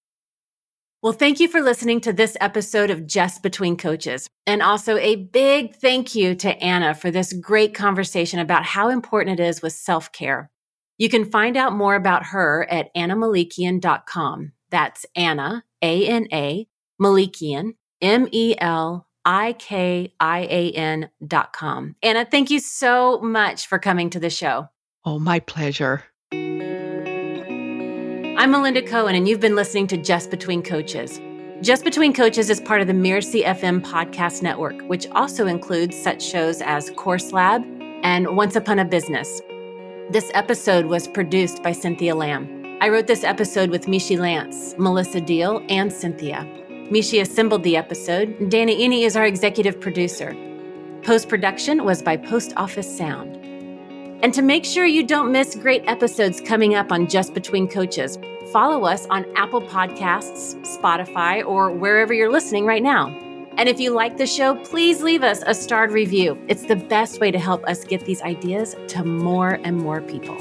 Well, 1.04 1.14
thank 1.14 1.40
you 1.40 1.48
for 1.48 1.62
listening 1.62 2.00
to 2.02 2.14
this 2.14 2.38
episode 2.40 2.92
of 2.92 3.08
Just 3.08 3.42
Between 3.42 3.76
Coaches. 3.76 4.30
And 4.46 4.62
also 4.62 4.98
a 4.98 5.16
big 5.16 5.76
thank 5.76 6.14
you 6.14 6.36
to 6.36 6.56
Anna 6.64 6.94
for 6.94 7.10
this 7.10 7.34
great 7.34 7.74
conversation 7.74 8.38
about 8.38 8.64
how 8.64 8.90
important 8.90 9.40
it 9.40 9.44
is 9.44 9.64
with 9.64 9.74
self 9.74 10.12
care. 10.12 10.52
You 11.00 11.10
can 11.10 11.26
find 11.32 11.58
out 11.58 11.74
more 11.74 11.96
about 11.96 12.28
her 12.28 12.68
at 12.70 12.94
annamelikian.com. 12.96 14.52
That's 14.70 15.08
Anna, 15.16 15.64
A 15.82 16.08
N 16.08 16.28
A, 16.32 16.68
Melikian, 17.02 17.72
M 18.00 18.28
E 18.32 18.54
L 18.60 19.08
I 19.26 19.54
K 19.54 20.14
I 20.20 20.40
A 20.42 20.72
N.com. 20.72 21.96
Anna, 22.04 22.26
thank 22.30 22.52
you 22.52 22.60
so 22.60 23.20
much 23.22 23.66
for 23.66 23.80
coming 23.80 24.12
to 24.12 24.20
the 24.20 24.30
show. 24.30 24.68
Oh, 25.04 25.18
my 25.18 25.40
pleasure. 25.40 26.04
I'm 28.42 28.50
Melinda 28.50 28.82
Cohen, 28.82 29.14
and 29.14 29.28
you've 29.28 29.40
been 29.40 29.54
listening 29.56 29.86
to 29.86 29.98
Just 29.98 30.32
Between 30.32 30.64
Coaches. 30.64 31.22
Just 31.62 31.84
Between 31.84 32.12
Coaches 32.12 32.50
is 32.50 32.60
part 32.60 32.82
of 32.82 32.88
the 32.88 32.94
Mirasee 32.94 33.46
FM 33.46 33.82
podcast 33.82 34.42
network, 34.42 34.82
which 34.90 35.06
also 35.12 35.46
includes 35.46 35.96
such 35.96 36.24
shows 36.24 36.60
as 36.64 36.90
Course 36.96 37.34
Lab 37.34 37.64
and 38.02 38.36
Once 38.36 38.56
Upon 38.56 38.80
a 38.80 38.84
Business. 38.84 39.44
This 40.10 40.32
episode 40.34 40.88
was 40.88 41.08
produced 41.08 41.62
by 41.62 41.72
Cynthia 41.72 42.16
Lamb. 42.16 42.80
I 42.82 42.90
wrote 42.90 43.06
this 43.06 43.24
episode 43.24 43.70
with 43.70 43.86
Mishi 43.86 44.18
Lance, 44.18 44.74
Melissa 44.80 45.22
Deal, 45.22 45.64
and 45.70 45.94
Cynthia. 45.94 46.44
Mishi 46.90 47.22
assembled 47.22 47.62
the 47.62 47.78
episode. 47.78 48.50
Danny 48.50 48.76
Iny 48.76 49.04
is 49.06 49.16
our 49.16 49.28
executive 49.28 49.80
producer. 49.80 50.36
Post 51.04 51.30
production 51.30 51.84
was 51.86 52.02
by 52.02 52.18
Post 52.18 52.54
Office 52.58 52.98
Sound. 52.98 53.38
And 54.24 54.34
to 54.34 54.42
make 54.42 54.66
sure 54.66 54.86
you 54.88 55.06
don't 55.06 55.32
miss 55.32 55.54
great 55.56 55.84
episodes 55.88 56.42
coming 56.42 56.74
up 56.74 56.92
on 56.92 57.08
Just 57.08 57.36
Between 57.36 57.68
Coaches, 57.68 58.18
follow 58.52 58.86
us 58.86 59.06
on 59.08 59.26
Apple 59.36 59.62
Podcasts, 59.62 60.56
Spotify, 60.66 61.46
or 61.46 61.72
wherever 61.72 62.14
you're 62.14 62.32
listening 62.32 62.66
right 62.66 62.84
now. 62.84 63.08
And 63.58 63.68
if 63.68 63.80
you 63.80 63.92
like 63.92 64.18
the 64.18 64.28
show, 64.28 64.56
please 64.64 65.02
leave 65.02 65.24
us 65.24 65.44
a 65.46 65.54
starred 65.54 65.92
review. 65.92 66.38
It's 66.48 66.66
the 66.66 66.76
best 66.76 67.20
way 67.20 67.32
to 67.32 67.40
help 67.40 67.64
us 67.66 67.84
get 67.84 68.06
these 68.06 68.22
ideas 68.22 68.76
to 68.90 69.04
more 69.04 69.60
and 69.64 69.78
more 69.78 70.02
people. 70.02 70.38